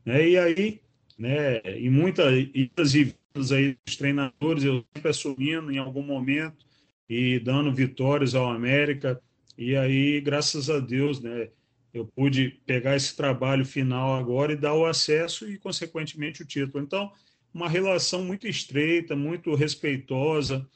[0.05, 0.29] Né?
[0.29, 0.81] E aí,
[1.17, 1.61] né,
[1.91, 6.65] muitas idas e vindas aí dos treinadores, eu sempre assumindo em algum momento
[7.09, 9.21] e dando vitórias ao América.
[9.57, 11.49] E aí, graças a Deus, né,
[11.93, 16.81] eu pude pegar esse trabalho final agora e dar o acesso e, consequentemente, o título.
[16.81, 17.11] Então,
[17.53, 20.67] uma relação muito estreita, muito respeitosa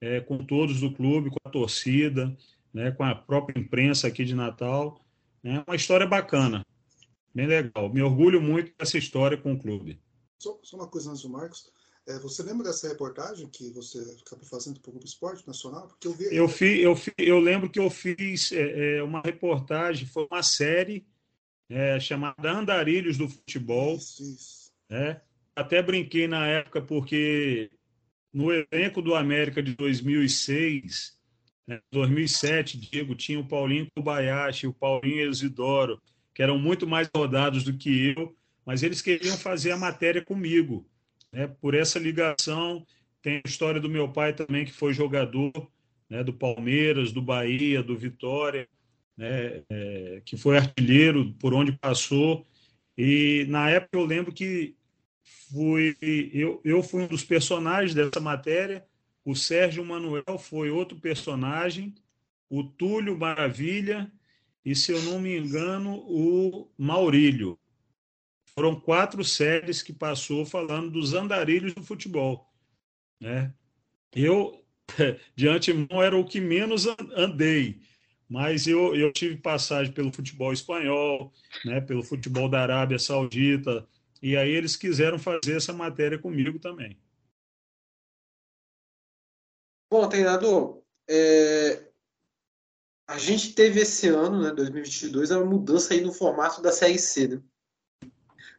[0.00, 2.36] é, com todos do clube, com a torcida,
[2.72, 5.00] né, com a própria imprensa aqui de Natal.
[5.44, 6.64] É né, uma história bacana.
[7.34, 7.92] Bem legal.
[7.92, 10.00] Me orgulho muito dessa história com o clube.
[10.38, 11.70] Só, só uma coisa antes do Marcos.
[12.06, 15.86] É, você lembra dessa reportagem que você acabou fazendo para o Grupo Esporte Nacional?
[15.86, 16.34] Porque eu, vi...
[16.34, 20.42] eu, fi, eu, fi, eu lembro que eu fiz é, é, uma reportagem, foi uma
[20.42, 21.06] série
[21.70, 23.96] é, chamada Andarilhos do Futebol.
[23.96, 24.72] Isso, isso.
[24.90, 25.20] Né?
[25.54, 27.70] Até brinquei na época porque
[28.32, 31.18] no elenco do América de 2006,
[31.66, 36.00] né, 2007, Diego, tinha o Paulinho Kobayashi, o Paulinho Isidoro,
[36.34, 38.34] que eram muito mais rodados do que eu,
[38.64, 40.86] mas eles queriam fazer a matéria comigo.
[41.30, 41.46] Né?
[41.46, 42.86] Por essa ligação,
[43.20, 45.52] tem a história do meu pai também, que foi jogador
[46.08, 48.66] né, do Palmeiras, do Bahia, do Vitória,
[49.16, 52.46] né, é, que foi artilheiro por onde passou.
[52.96, 54.74] E na época eu lembro que
[55.52, 55.96] fui,
[56.32, 58.84] eu, eu fui um dos personagens dessa matéria,
[59.24, 61.94] o Sérgio Manuel foi outro personagem,
[62.48, 64.10] o Túlio Maravilha
[64.64, 67.58] e, se eu não me engano, o Maurílio.
[68.54, 72.50] Foram quatro séries que passou falando dos andarilhos do futebol.
[73.20, 73.52] Né?
[74.14, 74.64] Eu,
[75.36, 77.80] de antemão, era o que menos andei,
[78.28, 81.32] mas eu, eu tive passagem pelo futebol espanhol,
[81.64, 83.86] né, pelo futebol da Arábia Saudita,
[84.22, 86.96] e aí eles quiseram fazer essa matéria comigo também.
[89.90, 91.92] Bom, treinador, é,
[93.06, 97.28] a gente teve esse ano, né, 2022, uma mudança aí no formato da Série C.
[97.28, 97.42] Né?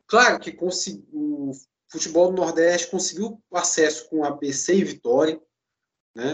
[0.05, 0.55] Claro que
[1.11, 1.51] o
[1.87, 5.41] futebol do Nordeste conseguiu acesso com ABC e Vitória,
[6.13, 6.33] né?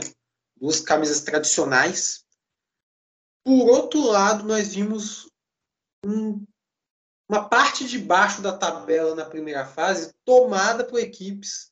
[0.59, 2.25] duas camisas tradicionais.
[3.45, 5.31] Por outro lado, nós vimos
[6.05, 6.45] um,
[7.29, 11.71] uma parte de baixo da tabela na primeira fase tomada por equipes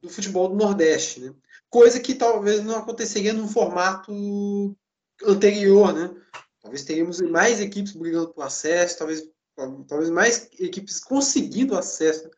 [0.00, 1.34] do futebol do Nordeste, né?
[1.70, 4.76] coisa que talvez não aconteceria num formato
[5.24, 6.10] anterior, né?
[6.60, 9.22] Talvez teríamos mais equipes brigando por acesso, talvez,
[9.86, 12.28] talvez mais equipes conseguindo acesso.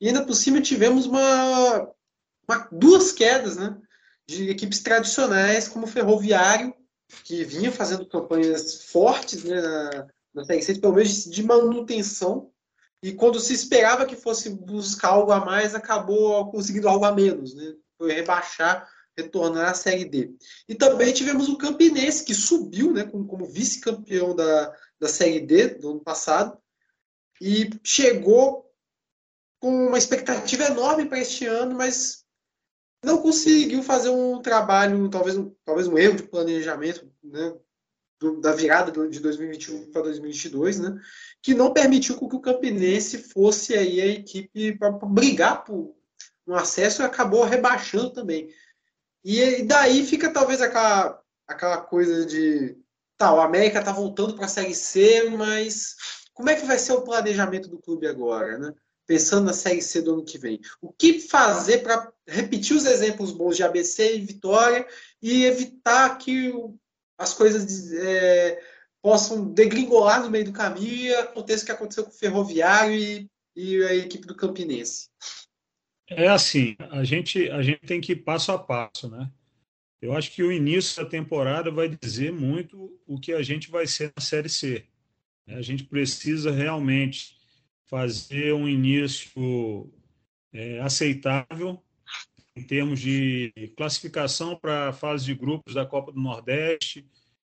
[0.00, 1.88] E ainda por cima tivemos uma,
[2.46, 3.76] uma duas quedas, né?
[4.26, 6.74] De equipes tradicionais como o Ferroviário,
[7.24, 12.50] que vinha fazendo campanhas fortes né, na, na Série C, pelo menos de manutenção,
[13.02, 17.54] e quando se esperava que fosse buscar algo a mais, acabou conseguindo algo a menos,
[17.54, 17.74] né?
[17.98, 20.34] Foi rebaixar retornar à Série D.
[20.68, 25.68] E também tivemos o Campinense, que subiu né, como, como vice-campeão da, da Série D
[25.68, 26.58] do ano passado
[27.40, 28.70] e chegou
[29.60, 32.24] com uma expectativa enorme para este ano, mas
[33.04, 37.54] não conseguiu fazer um trabalho, talvez, um, talvez um erro de planejamento né,
[38.22, 41.00] do, da virada de 2021 para 2022, né,
[41.42, 45.94] que não permitiu que o Campinense fosse aí a equipe para brigar por
[46.46, 48.48] um acesso e acabou rebaixando também.
[49.24, 52.76] E daí fica talvez aquela, aquela coisa de.
[53.16, 55.94] Tá, o América tá voltando para a Série C, mas
[56.32, 58.74] como é que vai ser o planejamento do clube agora, né?
[59.06, 60.60] Pensando na Série C do ano que vem.
[60.80, 64.86] O que fazer para repetir os exemplos bons de ABC e Vitória
[65.20, 66.52] e evitar que
[67.22, 68.62] as coisas é,
[69.00, 73.30] possam degringolar no meio do caminho e aconteça o que aconteceu com o Ferroviário e,
[73.54, 75.08] e a equipe do Campinense?
[76.10, 79.30] É assim, a gente, a gente tem que ir passo a passo, né?
[80.02, 83.86] eu acho que o início da temporada vai dizer muito o que a gente vai
[83.86, 84.84] ser na Série C.
[85.46, 87.36] A gente precisa realmente
[87.84, 89.88] fazer um início
[90.52, 91.80] é, aceitável
[92.54, 97.06] em termos de classificação para a fase de grupos da Copa do Nordeste,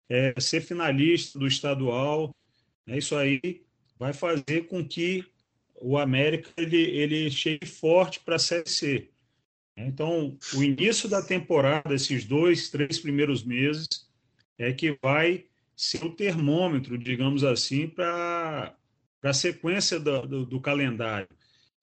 [0.09, 2.35] é, ser finalista do estadual.
[2.87, 3.63] É isso aí
[3.97, 5.25] vai fazer com que
[5.75, 9.09] o América ele, ele chegue forte para a Série C.
[9.75, 13.87] Então, o início da temporada, esses dois, três primeiros meses,
[14.57, 15.45] é que vai
[15.75, 18.75] ser o termômetro, digamos assim, para
[19.23, 21.27] a sequência do, do, do, calendário.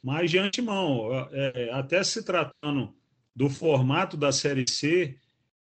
[0.03, 2.95] Mas, de antemão, é, é, até se tratando
[3.35, 5.17] do formato da Série C,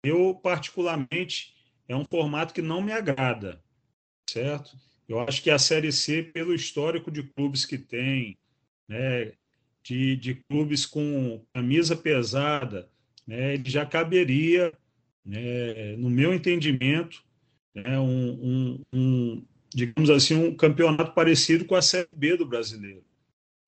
[0.02, 1.54] eu, particularmente,
[1.88, 3.60] é um formato que não me agrada,
[4.28, 4.76] certo?
[5.08, 8.38] Eu acho que a Série C, pelo histórico de clubes que tem,
[8.88, 9.32] né,
[9.82, 12.88] de, de clubes com camisa pesada,
[13.26, 14.72] né, ele já caberia,
[15.24, 17.22] né, no meu entendimento,
[17.74, 23.04] né, um, um, um, digamos assim, um campeonato parecido com a Série B do brasileiro,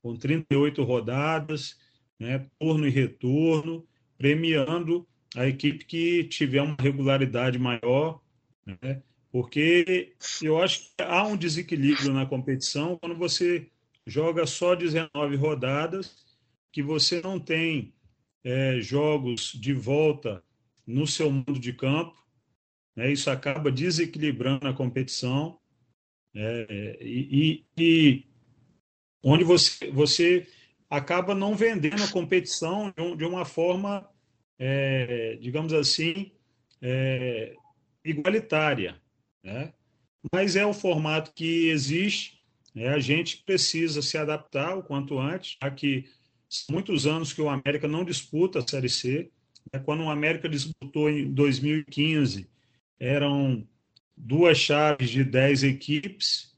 [0.02, 1.76] com 38 rodadas,
[2.22, 3.84] né, turno e retorno,
[4.16, 5.04] premiando
[5.34, 8.22] a equipe que tiver uma regularidade maior,
[8.64, 9.02] né,
[9.32, 13.68] porque eu acho que há um desequilíbrio na competição quando você
[14.06, 16.14] joga só 19 rodadas,
[16.70, 17.92] que você não tem
[18.44, 20.44] é, jogos de volta
[20.86, 22.16] no seu mundo de campo.
[22.94, 23.10] Né?
[23.10, 25.58] Isso acaba desequilibrando a competição.
[26.34, 28.24] É, e, e,
[29.22, 30.46] onde você, você
[30.92, 34.06] acaba não vendendo a competição de, uma forma,
[34.58, 36.30] é, digamos assim,
[36.82, 37.56] é,
[38.04, 39.00] igualitária.
[39.42, 39.72] Né?
[40.30, 42.42] Mas é o formato que existe,
[42.74, 42.88] né?
[42.88, 46.04] a gente precisa se adaptar o quanto antes, já que
[46.46, 49.30] são muitos anos que o América não disputa a Série C.
[49.72, 49.80] Né?
[49.80, 52.50] Quando o América disputou em 2015,
[53.00, 53.66] eram
[54.14, 56.51] duas chaves de 10 equipes,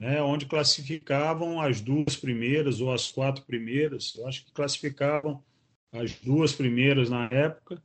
[0.00, 4.14] né, onde classificavam as duas primeiras ou as quatro primeiras.
[4.16, 5.44] Eu acho que classificavam
[5.92, 7.82] as duas primeiras na época.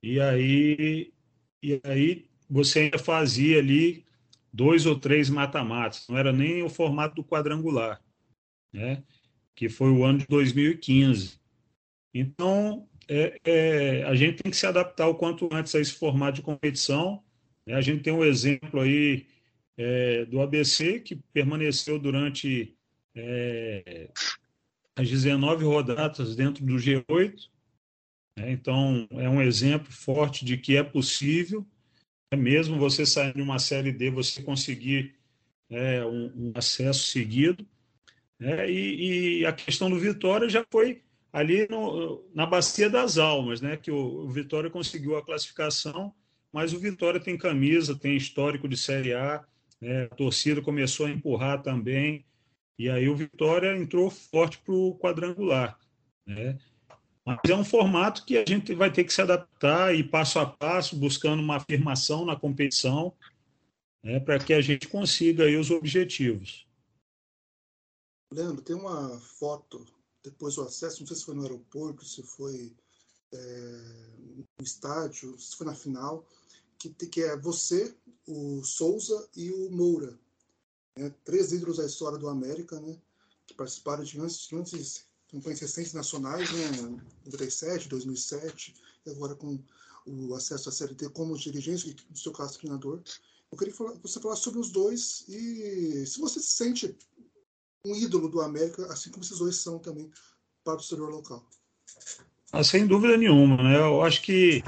[0.00, 1.12] E aí,
[1.60, 4.06] e aí você ainda fazia ali
[4.52, 8.00] dois ou três mata-matas, não era nem o formato do quadrangular,
[8.72, 9.02] né?
[9.54, 11.40] que foi o ano de 2015.
[12.14, 16.36] Então, é, é, a gente tem que se adaptar o quanto antes a esse formato
[16.36, 17.22] de competição.
[17.66, 17.74] Né?
[17.74, 19.26] A gente tem um exemplo aí
[19.76, 22.76] é, do ABC, que permaneceu durante
[23.14, 24.10] é,
[24.96, 27.48] as 19 rodadas dentro do G8.
[28.36, 28.52] Né?
[28.52, 31.66] Então, é um exemplo forte de que é possível
[32.32, 35.14] é mesmo você sair de uma série D, você conseguir
[35.68, 37.66] é, um, um, acesso seguido.
[38.38, 38.70] Né?
[38.70, 43.76] E, e, a questão do Vitória já foi ali no, na bacia das almas, né?
[43.76, 46.14] que o, o, Vitória conseguiu a classificação,
[46.50, 49.44] mas o Vitória tem camisa, tem histórico de Série A,
[49.82, 50.04] né?
[50.04, 52.24] a torcida começou a empurrar também,
[52.78, 55.76] e aí o Vitória entrou forte para o quadrangular.
[56.24, 56.56] Né?
[57.26, 60.46] Mas é um formato que a gente vai ter que se adaptar e passo a
[60.46, 63.12] passo, buscando uma afirmação na competição,
[64.02, 66.66] né, para que a gente consiga os objetivos.
[68.32, 69.84] Leandro, tem uma foto
[70.22, 72.72] depois do acesso, não sei se foi no aeroporto, se foi
[73.32, 73.38] é,
[74.58, 76.26] no estádio, se foi na final,
[76.90, 77.94] que, que é você,
[78.26, 80.18] o Souza e o Moura.
[80.98, 82.98] Né, três ídolos da história do América, né,
[83.46, 88.74] que participaram de grandes, campanhas recentes nacionais, né, 97, 2007,
[89.06, 89.58] e agora com
[90.06, 93.00] o acesso à CLT como dirigente, e no seu caso, treinador.
[93.50, 96.96] Eu queria falar, você falar sobre os dois e se você se sente
[97.86, 100.10] um ídolo do América, assim como esses dois são também
[100.64, 101.44] para o torcedor local.
[102.52, 103.78] Ah, sem dúvida nenhuma, né?
[103.78, 104.62] Eu acho que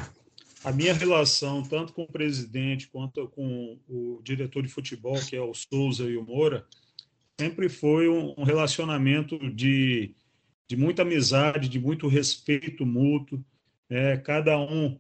[0.65, 5.41] a minha relação, tanto com o presidente quanto com o diretor de futebol, que é
[5.41, 6.67] o Souza e o Moura,
[7.39, 10.15] sempre foi um relacionamento de
[10.67, 13.45] de muita amizade, de muito respeito mútuo.
[13.89, 14.17] Né?
[14.19, 14.99] Cada um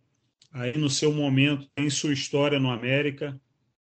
[0.52, 3.38] aí no seu momento tem sua história no América.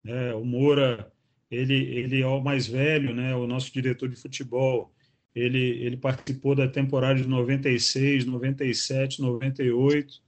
[0.02, 0.32] Né?
[0.34, 1.12] O Moura,
[1.50, 3.34] ele, ele é o mais velho, né?
[3.34, 4.92] o nosso diretor de futebol.
[5.34, 10.22] Ele, ele participou da temporada de 96, 97, 98,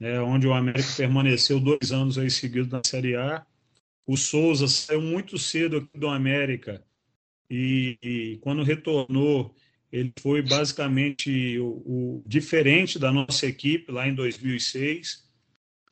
[0.00, 0.18] né?
[0.20, 3.46] onde o América permaneceu dois anos aí seguidos na Série A.
[4.06, 6.82] O Souza saiu muito cedo aqui do América
[7.50, 9.54] e, e quando retornou,
[9.92, 15.28] ele foi basicamente o, o, diferente da nossa equipe lá em 2006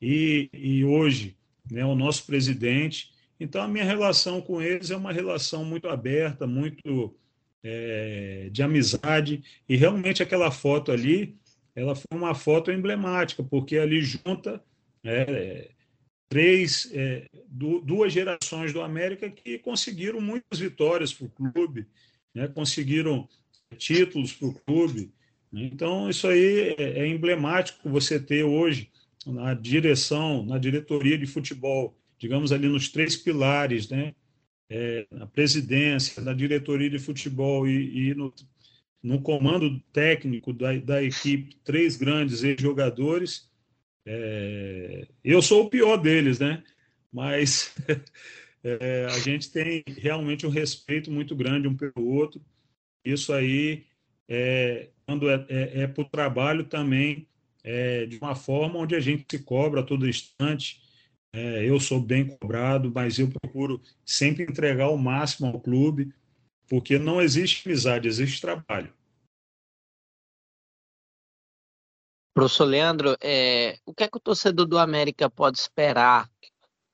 [0.01, 1.37] e, e hoje,
[1.69, 3.11] né, o nosso presidente.
[3.39, 7.15] Então, a minha relação com eles é uma relação muito aberta, muito
[7.63, 9.43] é, de amizade.
[9.67, 11.37] E realmente aquela foto ali,
[11.79, 14.61] ela foi uma foto emblemática, porque ali junta
[15.03, 15.69] é,
[16.27, 21.87] três, é, duas gerações do América que conseguiram muitas vitórias para o clube,
[22.35, 22.47] né?
[22.47, 23.27] conseguiram
[23.77, 25.11] títulos para o clube.
[25.53, 28.89] Então, isso aí é, é emblemático você ter hoje
[29.25, 34.13] na direção, na diretoria de futebol, digamos ali nos três pilares, né?
[34.71, 38.31] É, na presidência, na diretoria de futebol e, e no,
[39.01, 43.49] no, comando técnico da, da equipe, três grandes ex-jogadores.
[44.05, 46.63] É, eu sou o pior deles, né?
[47.11, 47.75] Mas
[48.63, 52.41] é, a gente tem realmente um respeito muito grande um pelo outro.
[53.03, 53.85] Isso aí,
[54.27, 57.27] é, quando é, é, é para o trabalho também,
[57.63, 60.81] é, de uma forma onde a gente se cobra a todo instante.
[61.31, 66.11] É, eu sou bem cobrado, mas eu procuro sempre entregar o máximo ao clube,
[66.69, 68.93] porque não existe amizade, existe trabalho.
[72.33, 76.29] Professor Leandro, é, o que é que o torcedor do América pode esperar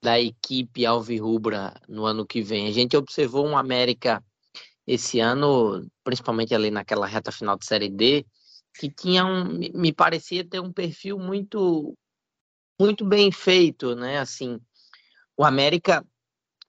[0.02, 2.68] da equipe Alvirrubra no ano que vem?
[2.68, 4.24] A gente observou um América
[4.88, 8.26] esse ano, principalmente ali naquela reta final de Série D,
[8.80, 11.96] que tinha um, me parecia ter um perfil muito
[12.80, 14.20] muito bem feito, né?
[14.20, 14.60] Assim,
[15.38, 16.06] o América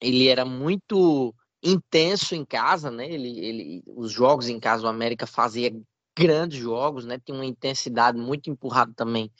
[0.01, 1.35] ele era muito
[1.67, 3.11] intenso em casa, né?
[3.11, 5.71] Ele, ele, os jogos em casa o América fazia
[6.17, 7.19] grandes jogos, né?
[7.19, 9.31] Tinha uma intensidade muito empurrada também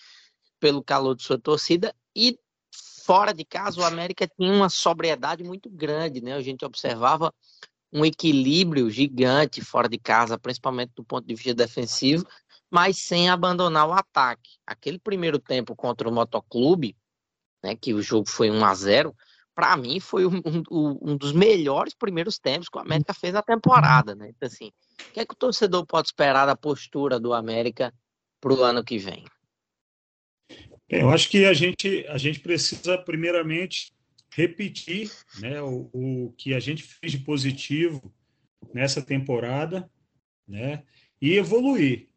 [0.59, 2.39] pelo calor de sua torcida e
[3.05, 6.35] fora de casa o América tinha uma sobriedade muito grande, né?
[6.35, 7.33] A gente observava
[7.93, 12.27] um equilíbrio gigante fora de casa, principalmente do ponto de vista defensivo,
[12.71, 14.59] mas sem abandonar o ataque.
[14.67, 16.97] Aquele primeiro tempo contra o Motoclube,
[17.63, 19.17] né, que o jogo foi 1 a 0
[19.57, 23.43] para mim foi um, um, um, dos melhores primeiros tempos que o América fez na
[23.43, 24.15] temporada.
[24.15, 24.31] Né?
[24.37, 27.93] Então, assim, o que é que o torcedor pode esperar da postura do América
[28.39, 29.25] para o ano que vem?
[30.87, 33.95] Eu acho que a gente, a gente precisa, primeiramente,
[34.31, 38.15] repetir né, o, o que a gente fez de positivo
[38.75, 39.91] nessa temporada
[40.47, 40.83] né,
[41.19, 42.09] e evoluir.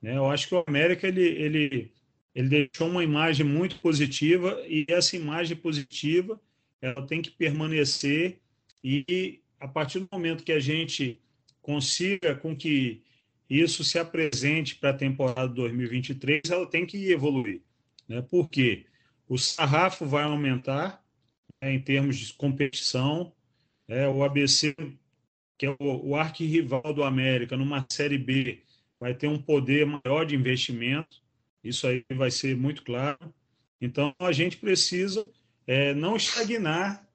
[0.00, 0.16] Né?
[0.16, 1.92] Eu acho que o América ele, ele,
[2.34, 6.40] ele deixou uma imagem muito positiva e essa imagem positiva
[6.80, 8.38] ela tem que permanecer
[8.82, 11.20] e a partir do momento que a gente
[11.62, 13.02] consiga com que
[13.48, 17.62] isso se apresente para a temporada 2023, ela tem que evoluir.
[18.08, 18.22] Né?
[18.22, 18.86] Por quê?
[19.28, 21.04] O sarrafo vai aumentar
[21.60, 23.32] né, em termos de competição.
[23.88, 24.08] Né?
[24.08, 24.74] O ABC,
[25.58, 28.62] que é o, o arquirrival do América, numa Série B,
[28.98, 31.22] vai ter um poder maior de investimento,
[31.62, 33.34] isso aí vai ser muito claro.
[33.80, 35.24] Então, a gente precisa
[35.66, 37.06] é, não estagnar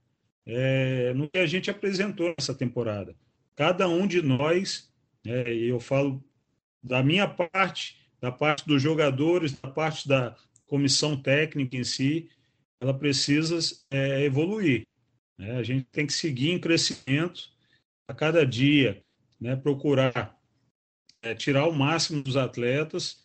[0.46, 3.16] é, no que a gente apresentou nessa temporada.
[3.56, 4.92] Cada um de nós,
[5.26, 6.24] é, eu falo
[6.82, 10.36] da minha parte, da parte dos jogadores, da parte da
[10.66, 12.30] comissão técnica em si,
[12.80, 13.60] ela precisa
[13.92, 14.88] é, evoluir.
[15.38, 15.58] Né?
[15.58, 17.52] A gente tem que seguir em crescimento
[18.08, 19.04] a cada dia,
[19.40, 19.56] né?
[19.56, 20.40] procurar
[21.22, 23.24] é, tirar o máximo dos atletas,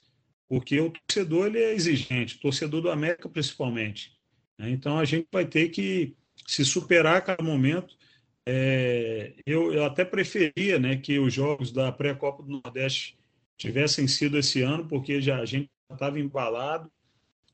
[0.49, 4.16] porque o torcedor ele é exigente, o torcedor do América principalmente.
[4.59, 4.71] Né?
[4.71, 6.15] Então a gente vai ter que
[6.47, 7.97] se superar a cada momento.
[8.45, 13.19] É, eu, eu, até preferia né, que os jogos da pré-copa do Nordeste
[13.57, 16.91] tivessem sido esse ano, porque já a gente estava embalado.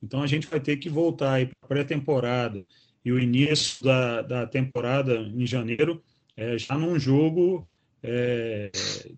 [0.03, 2.65] Então a gente vai ter que voltar para a pré-temporada
[3.05, 6.03] e o início da, da temporada em janeiro
[6.37, 7.69] é, já num jogo
[8.03, 8.71] é,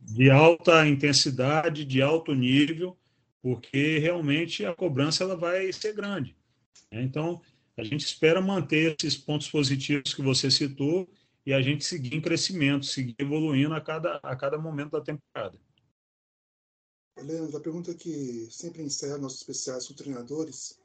[0.03, 2.97] de alta intensidade, de alto nível,
[3.43, 6.37] porque realmente a cobrança ela vai ser grande.
[6.91, 7.03] Né?
[7.03, 7.41] Então,
[7.77, 11.09] a gente espera manter esses pontos positivos que você citou
[11.45, 15.59] e a gente seguir em crescimento, seguir evoluindo a cada, a cada momento da temporada.
[17.23, 20.79] Leandro, a pergunta que sempre encerra nossos especiais com treinadores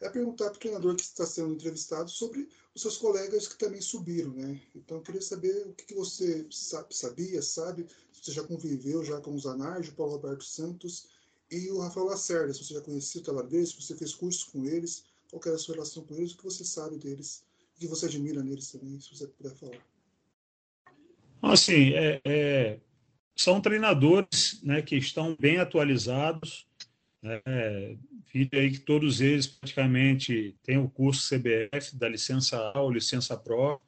[0.00, 3.80] é perguntar para o treinador que está sendo entrevistado sobre os seus colegas que também
[3.80, 4.60] subiram, né?
[4.74, 6.46] Então eu queria saber o que, você
[6.90, 11.08] sabia, sabe, se você já conviveu já com o Zanardi, o Paulo Roberto Santos
[11.50, 14.44] e o Rafael Lacerda, se você já conhecia o trabalho deles, se você fez cursos
[14.44, 15.04] com eles,
[15.38, 17.44] qual era a sua relação com eles, o que você sabe deles,
[17.76, 19.78] o que você admira neles também, se você puder falar.
[21.40, 22.80] Assim, é, é,
[23.34, 26.66] são treinadores né, que estão bem atualizados,
[27.24, 27.96] é,
[28.32, 33.36] vídeo aí que todos eles praticamente têm o curso CBF da licença A ou licença
[33.36, 33.80] Pro.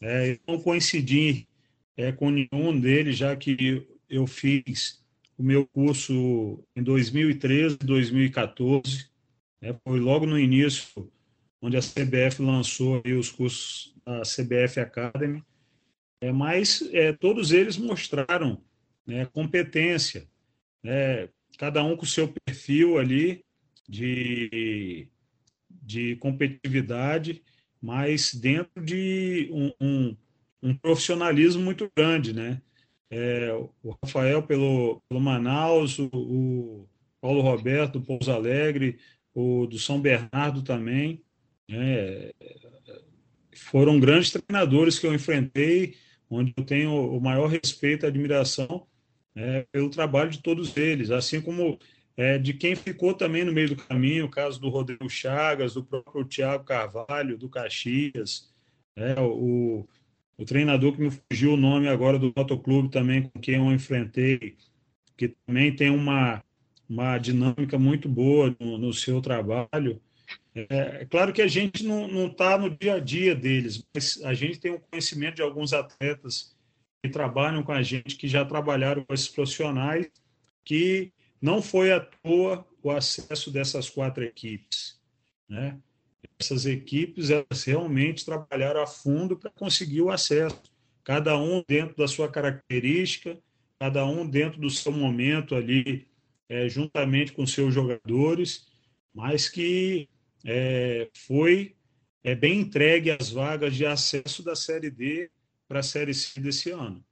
[0.00, 1.48] É, eu não coincidi
[1.96, 5.02] é, com nenhum deles, já que eu fiz
[5.36, 9.13] o meu curso em 2013, 2014.
[9.64, 11.10] Né, foi logo no início,
[11.62, 15.42] onde a CBF lançou os cursos da CBF Academy.
[16.20, 18.62] É, mas é, todos eles mostraram
[19.06, 20.28] né, competência,
[20.82, 23.42] né, cada um com seu perfil ali
[23.88, 25.08] de,
[25.70, 27.42] de competitividade,
[27.80, 30.16] mas dentro de um, um,
[30.62, 32.60] um profissionalismo muito grande, né?
[33.10, 36.88] É, o Rafael pelo, pelo Manaus, o, o,
[37.20, 38.98] Paulo Roberto do Pouso Alegre,
[39.34, 41.22] o do São Bernardo também,
[41.68, 42.30] né?
[43.54, 45.96] foram grandes treinadores que eu enfrentei,
[46.28, 48.86] onde eu tenho o maior respeito e admiração
[49.34, 51.78] é, pelo trabalho de todos eles, assim como
[52.16, 55.84] é, de quem ficou também no meio do caminho, o caso do Rodrigo Chagas, do
[55.84, 58.52] próprio Thiago Carvalho, do Caxias,
[58.96, 59.86] é, o,
[60.36, 64.56] o treinador que me fugiu o nome agora do motoclube também, com quem eu enfrentei,
[65.16, 66.42] que também tem uma,
[66.88, 70.00] uma dinâmica muito boa no, no seu trabalho.
[70.54, 74.32] É, é, claro que a gente não está no dia a dia deles, mas a
[74.34, 76.54] gente tem um conhecimento de alguns atletas
[77.02, 80.08] que trabalham com a gente, que já trabalharam com esses profissionais,
[80.64, 84.98] que não foi à toa o acesso dessas quatro equipes.
[85.48, 85.78] Né?
[86.38, 90.62] Essas equipes elas realmente trabalharam a fundo para conseguir o acesso,
[91.02, 93.38] cada um dentro da sua característica,
[93.78, 96.06] cada um dentro do seu momento ali,
[96.54, 98.68] é, juntamente com seus jogadores,
[99.12, 100.08] mas que
[100.46, 101.76] é, foi
[102.22, 105.30] é, bem entregue as vagas de acesso da Série D
[105.66, 107.04] para a Série C desse ano.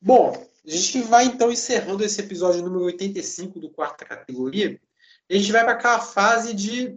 [0.00, 4.80] Bom, a gente vai então encerrando esse episódio número 85 do quarta categoria.
[5.28, 6.96] a gente vai para aquela fase de,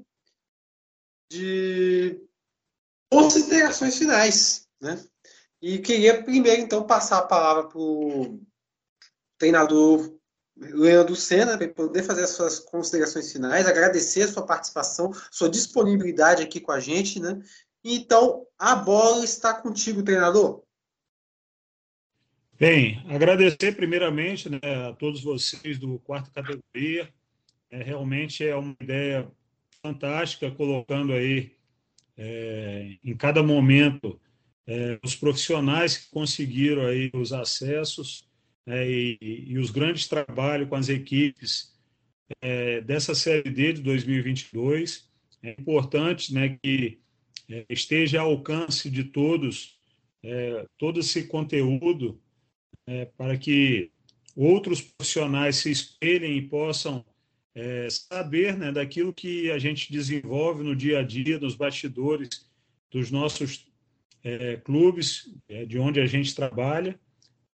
[1.32, 2.22] de
[3.10, 4.70] considerações finais.
[4.80, 5.04] Né?
[5.62, 8.42] E queria primeiro então passar a palavra para o
[9.38, 10.18] treinador
[10.58, 16.44] Leandro Senna, para poder fazer as suas considerações finais, agradecer a sua participação, sua disponibilidade
[16.44, 17.40] aqui com a gente, né?
[17.84, 20.64] Então, a bola está contigo, treinador.
[22.60, 27.12] Bem, agradecer primeiramente né, a todos vocês do quarta categoria.
[27.72, 29.28] É, realmente é uma ideia
[29.82, 31.56] fantástica, colocando aí
[32.16, 34.22] é, em cada momento
[34.68, 38.28] é, os profissionais que conseguiram aí os acessos
[38.66, 41.74] né, e, e, os grandes trabalhos com as equipes
[42.42, 45.10] é, dessa Série D de 2022.
[45.44, 47.00] É importante né, que
[47.50, 49.80] é, esteja ao alcance de todos
[50.24, 52.22] é, todo esse conteúdo
[52.86, 53.92] é, para que
[54.36, 57.04] outros profissionais se espelhem e possam
[57.54, 62.50] é, saber né, daquilo que a gente desenvolve no dia a dia, nos bastidores
[62.90, 63.66] dos nossos
[64.24, 67.00] é, clubes, é, de onde a gente trabalha.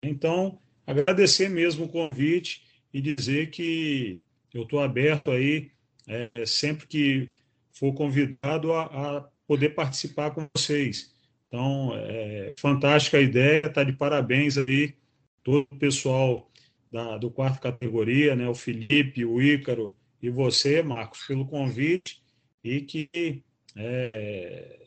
[0.02, 2.64] Então, agradecer mesmo o convite
[2.94, 4.22] e dizer que
[4.54, 5.72] eu estou aberto aí,
[6.08, 7.30] é, sempre que
[7.74, 11.14] for convidado, a, a, poder participar com vocês.
[11.48, 14.96] Então, é fantástica a ideia, está de parabéns aí
[15.44, 16.52] todo o pessoal
[16.92, 22.22] da, do quarto categoria, né, o Felipe, o Ícaro e você, Marcos, pelo convite
[22.64, 23.44] e que
[23.76, 24.80] é,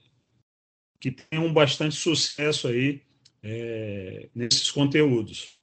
[1.01, 3.03] que tenham bastante sucesso aí
[3.43, 5.59] é, nesses conteúdos.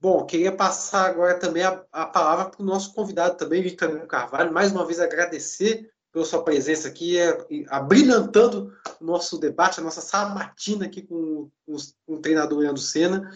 [0.00, 4.52] Bom, queria passar agora também a, a palavra para o nosso convidado também, Victor Carvalho.
[4.52, 7.36] Mais uma vez agradecer pela sua presença aqui, é,
[7.68, 11.76] abrilhantando o nosso debate, a nossa sabatina aqui com, com,
[12.06, 13.30] com o treinador Leandro Senna.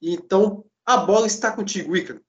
[0.00, 2.24] Então, a bola está contigo, Ícaro.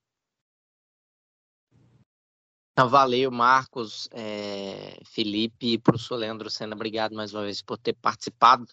[2.78, 7.92] Então, valeu, Marcos, é, Felipe e professor Leandro Senna, obrigado mais uma vez por ter
[7.92, 8.64] participado.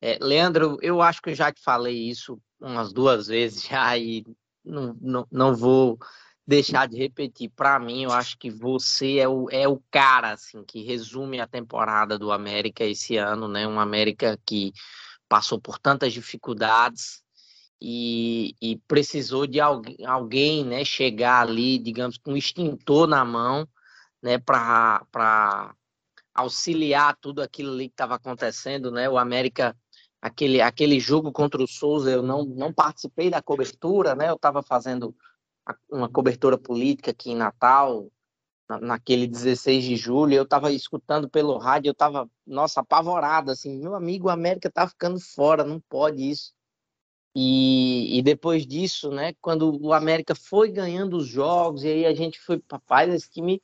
[0.00, 4.24] É, Leandro, eu acho que eu já te falei isso umas duas vezes já e
[4.64, 5.98] não, não, não vou
[6.46, 7.50] deixar de repetir.
[7.50, 11.46] Para mim, eu acho que você é o, é o cara assim que resume a
[11.46, 13.68] temporada do América esse ano, né?
[13.68, 14.72] Um América que
[15.28, 17.21] passou por tantas dificuldades
[17.84, 20.84] e, e precisou de alguém, alguém, né?
[20.84, 23.68] Chegar ali, digamos, com um extintor na mão,
[24.22, 24.38] né?
[24.38, 25.74] Para
[26.32, 29.10] auxiliar tudo aquilo ali que estava acontecendo, né?
[29.10, 29.76] O América
[30.20, 34.30] aquele, aquele jogo contra o Souza, eu não, não participei da cobertura, né?
[34.30, 35.14] Eu estava fazendo
[35.90, 38.08] uma cobertura política aqui em Natal,
[38.80, 43.94] naquele 16 de julho, eu estava escutando pelo rádio, eu estava, nossa, apavorado, assim, meu
[43.94, 46.52] amigo, a América tá ficando fora, não pode isso.
[47.34, 52.14] E, e depois disso, né, quando o América foi ganhando os jogos, e aí a
[52.14, 53.60] gente foi, papai, esse time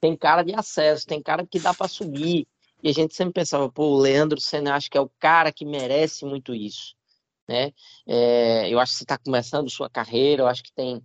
[0.00, 2.46] tem cara de acesso, tem cara que dá para subir,
[2.82, 5.64] e a gente sempre pensava, pô, o Leandro Senna acho que é o cara que
[5.64, 6.94] merece muito isso,
[7.48, 7.72] né?
[8.06, 11.00] É, eu acho que você está começando sua carreira, eu acho que tem,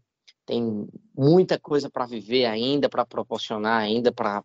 [0.45, 4.44] tem muita coisa para viver ainda, para proporcionar ainda para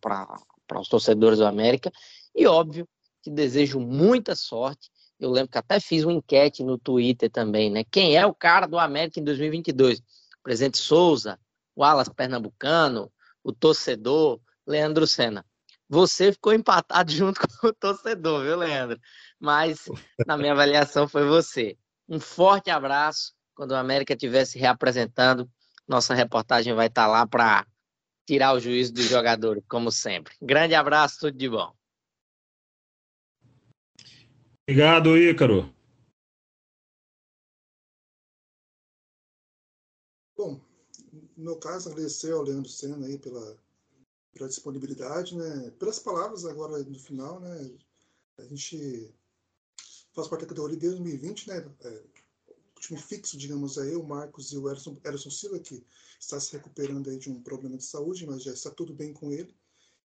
[0.79, 1.91] os torcedores do América,
[2.35, 2.87] e óbvio
[3.23, 7.85] que desejo muita sorte Eu lembro que até fiz uma enquete no Twitter também, né?
[7.91, 10.03] Quem é o cara do América em 2022?
[10.43, 11.41] presidente Souza,
[11.77, 13.11] Alas Pernambucano,
[13.43, 15.45] o torcedor, Leandro Senna.
[15.89, 19.01] Você ficou empatado junto com o torcedor, viu, Leandro?
[19.41, 19.89] Mas
[20.27, 21.77] na minha avaliação foi você.
[22.09, 23.33] Um forte abraço.
[23.55, 25.49] Quando o América estiver se reapresentando,
[25.87, 27.67] nossa reportagem vai estar lá para
[28.27, 30.35] tirar o juízo dos jogadores, como sempre.
[30.43, 31.73] Grande abraço, tudo de bom.
[34.67, 35.71] Obrigado, Ícaro.
[40.35, 40.59] Bom,
[41.37, 43.59] no meu caso, agradecer ao Leandro Senna aí pela,
[44.33, 45.71] pela disponibilidade, né?
[45.79, 47.77] Pelas palavras agora no final, né?
[48.39, 49.15] A gente
[50.15, 51.71] faz parte da categoria desde 2020, né?
[51.83, 52.03] É,
[52.49, 54.99] o time fixo, digamos aí, o Marcos e o Erson,
[55.31, 55.85] Silva, que
[56.19, 59.31] está se recuperando aí de um problema de saúde, mas já está tudo bem com
[59.31, 59.55] ele.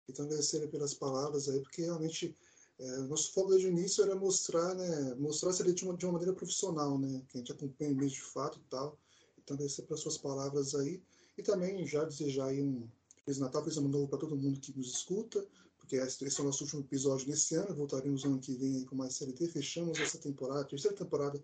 [0.10, 2.36] Então, agradecer pelas palavras aí, porque realmente
[2.80, 5.16] é, nosso foco desde o início era mostrar, né?
[5.16, 7.24] Mostrar se ele de uma, maneira profissional, né?
[7.28, 8.98] Que a gente acompanha mesmo de fato e tal.
[9.44, 11.02] Então, agradecer pelas suas palavras aí.
[11.38, 12.88] E também já desejar aí um
[13.26, 15.46] Feliz Natal, Feliz Ano Novo para todo mundo que nos escuta,
[15.78, 17.74] porque esse é o nosso último episódio nesse ano.
[17.74, 19.48] Voltaremos ano que vem com mais CLT.
[19.48, 21.44] Fechamos essa temporada, terceira temporada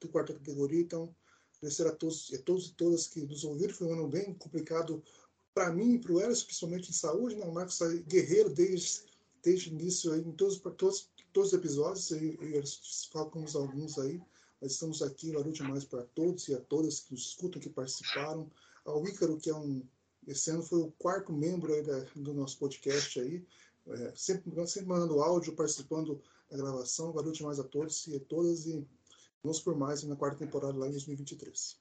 [0.00, 0.80] do quarta categoria.
[0.80, 1.14] Então,
[1.58, 3.72] agradecer a todos, a todos e todas que nos ouviram.
[3.72, 5.02] Foi um ano bem complicado
[5.54, 7.36] para mim e para o Eros, principalmente em saúde.
[7.36, 7.44] Né?
[7.46, 9.02] O Marcos é guerreiro desde,
[9.44, 12.10] desde início, aí, em todos, todos, todos os episódios.
[12.10, 12.62] E, e
[13.12, 14.20] falamos alguns aí.
[14.60, 18.50] Nós estamos aqui, valeu demais para todos e a todas que nos escutam, que participaram.
[18.84, 19.82] Ao Ícaro, que é um.
[20.26, 23.44] Esse ano foi o quarto membro aí da, do nosso podcast aí.
[23.86, 27.12] É, sempre, sempre mandando áudio, participando da gravação.
[27.12, 28.64] Valeu demais a todos e a todas.
[28.64, 28.86] E
[29.42, 31.78] vamos por mais na quarta temporada lá em 2023.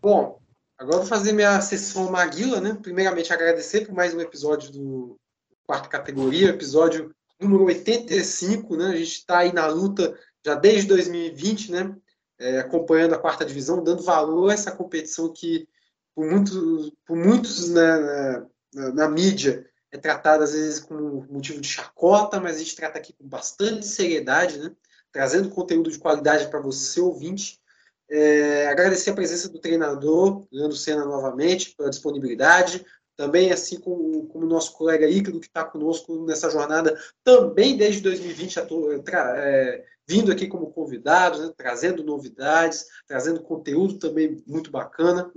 [0.00, 0.40] Bom,
[0.78, 2.74] agora vou fazer minha sessão Maguila, né?
[2.74, 5.16] Primeiramente, agradecer por mais um episódio do
[5.72, 8.88] quarta categoria, episódio número 85, né?
[8.88, 11.96] A gente está aí na luta já desde 2020, né,
[12.38, 15.66] é, acompanhando a quarta divisão, dando valor a essa competição que,
[16.14, 21.58] por, muito, por muitos né, na, na, na, mídia, é tratada às vezes como motivo
[21.58, 24.72] de chacota, mas a gente trata aqui com bastante seriedade, né,
[25.10, 27.58] trazendo conteúdo de qualidade para você, ouvinte.
[28.10, 32.84] É, agradecer a presença do treinador, Leandro Senna, novamente, pela disponibilidade,
[33.16, 38.58] também assim como o nosso colega Ícaro, que está conosco nessa jornada, também desde 2020,
[39.36, 45.30] é, vindo aqui como convidado, né, trazendo novidades, trazendo conteúdo também muito bacana.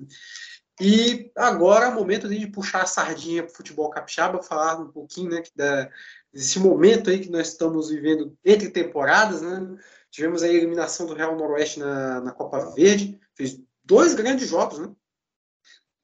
[0.79, 4.91] E agora é o momento de puxar a sardinha para o futebol capixaba, falar um
[4.91, 5.89] pouquinho né, da,
[6.33, 9.41] desse momento aí que nós estamos vivendo entre temporadas.
[9.41, 9.77] Né?
[10.11, 14.89] Tivemos a eliminação do Real Noroeste na, na Copa Verde, fez dois grandes jogos, né?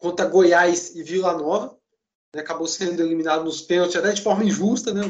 [0.02, 1.78] Contra Goiás e Vila Nova.
[2.36, 2.41] Né?
[2.41, 4.94] Acabou sendo eliminado nos pênaltis, até de forma injusta.
[4.94, 5.02] Né?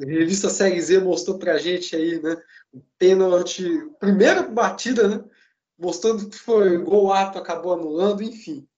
[0.00, 2.40] A revista Série Z mostrou para a gente aí, né?
[2.72, 3.64] Um pênalti,
[3.98, 5.24] primeira batida, né?
[5.76, 8.68] Mostrando que foi gol ato, acabou anulando, enfim.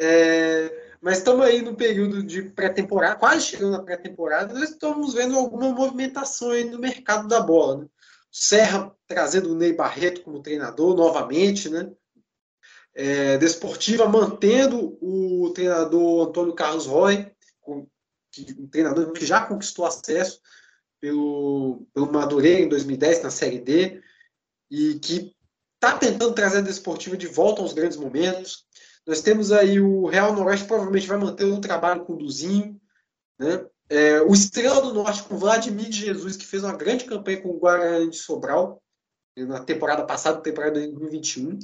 [0.00, 5.36] É, mas estamos aí no período de pré-temporada, quase chegando na pré-temporada, nós estamos vendo
[5.36, 7.82] alguma movimentação aí no mercado da bola.
[7.82, 7.86] Né?
[8.32, 11.92] Serra trazendo o Ney Barreto como treinador novamente, né?
[12.94, 17.30] É, Desportiva mantendo o treinador Antônio Carlos Roy,
[17.66, 20.40] um treinador que já conquistou acesso
[21.00, 24.00] pelo, pelo Madureira em 2010 na Série D
[24.70, 25.34] e que
[25.74, 28.64] está tentando trazer a Desportiva de volta aos grandes momentos.
[29.06, 32.80] Nós temos aí o Real Noroeste, provavelmente vai manter um trabalho com o Duzinho,
[33.38, 33.66] né?
[33.90, 37.42] É, o Estrela do Norte com o Vladimir de Jesus, que fez uma grande campanha
[37.42, 38.82] com o Guarani de Sobral
[39.36, 41.58] na temporada passada, temporada de 2021.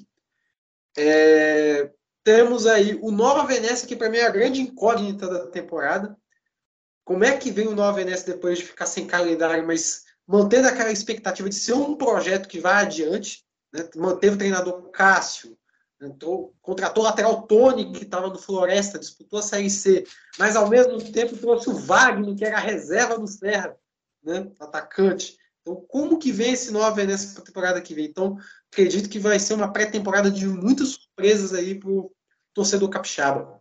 [0.97, 1.91] É,
[2.25, 6.17] temos aí o Nova Venécia, que para mim é a grande incógnita da temporada.
[7.05, 10.93] Como é que vem o Nova Venécia depois de ficar sem calendário, mas mantendo aquela
[10.93, 13.45] expectativa de ser um projeto que vai adiante?
[13.73, 13.89] Né?
[13.97, 15.57] Manteve o treinador Cássio,
[16.01, 20.05] entrou, contratou o lateral Tony, que estava no Floresta, disputou a Série C,
[20.39, 23.77] mas ao mesmo tempo trouxe o Wagner, que era a reserva do Serra,
[24.23, 24.51] né?
[24.59, 25.37] atacante.
[25.61, 28.07] Então, como que vem esse Nova Venécia para a temporada que vem?
[28.07, 28.37] Então,
[28.73, 32.13] acredito que vai ser uma pré-temporada de muitas surpresas aí para o
[32.55, 33.61] torcedor capixaba.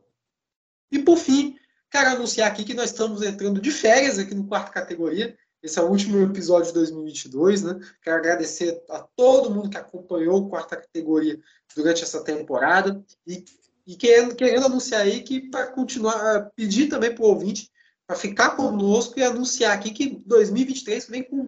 [0.92, 1.58] E por fim,
[1.90, 5.38] quero anunciar aqui que nós estamos entrando de férias aqui no quarto categoria.
[5.62, 7.80] Esse é o último episódio de 2022, né?
[8.02, 11.40] Quero agradecer a todo mundo que acompanhou o quarta categoria
[11.76, 13.44] durante essa temporada e,
[13.86, 17.70] e querendo, querendo anunciar aí que para continuar, pedir também para o ouvinte
[18.10, 21.48] para ficar conosco e anunciar aqui que 2023 vem com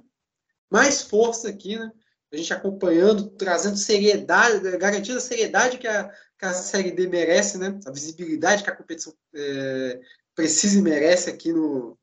[0.70, 1.92] mais força aqui, né?
[2.32, 6.10] A gente acompanhando, trazendo seriedade, garantindo a seriedade que a,
[6.40, 7.78] que a Série D merece, né?
[7.86, 10.00] A visibilidade que a competição é,
[10.34, 11.98] precisa e merece aqui no,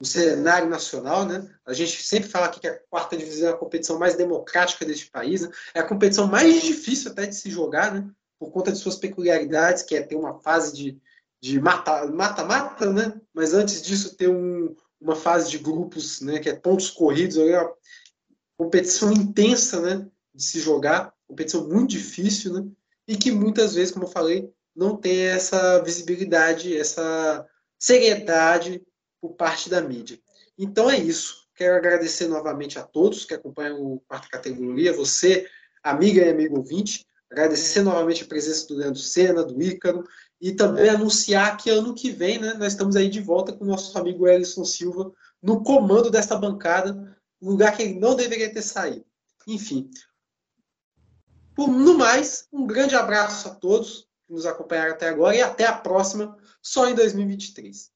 [0.00, 1.48] no cenário nacional, né?
[1.66, 5.10] A gente sempre fala aqui que a quarta divisão é a competição mais democrática deste
[5.10, 5.50] país, né?
[5.74, 8.08] é a competição mais difícil até de se jogar, né?
[8.38, 11.00] Por conta de suas peculiaridades, que é ter uma fase de,
[11.40, 13.20] de mata-mata, né?
[13.34, 16.38] Mas antes disso ter um, uma fase de grupos, né?
[16.38, 17.68] Que é pontos corridos, é
[18.58, 20.06] competição intensa, né?
[20.34, 22.66] De se jogar, competição muito difícil, né?
[23.06, 27.46] E que muitas vezes, como eu falei, não tem essa visibilidade, essa
[27.78, 28.82] seriedade
[29.20, 30.18] por parte da mídia.
[30.58, 31.46] Então é isso.
[31.54, 35.46] Quero agradecer novamente a todos que acompanham o quarta categoria, você,
[35.82, 37.06] amiga e amigo ouvinte.
[37.30, 40.04] Agradecer novamente a presença do Leandro Sena, do Ícaro,
[40.40, 43.68] e também anunciar que ano que vem né, nós estamos aí de volta com o
[43.68, 45.12] nosso amigo Ellison Silva
[45.42, 49.04] no comando desta bancada, lugar que ele não deveria ter saído.
[49.46, 49.90] Enfim.
[51.54, 55.66] Por, no mais, um grande abraço a todos que nos acompanharam até agora e até
[55.66, 57.90] a próxima, só em 2023.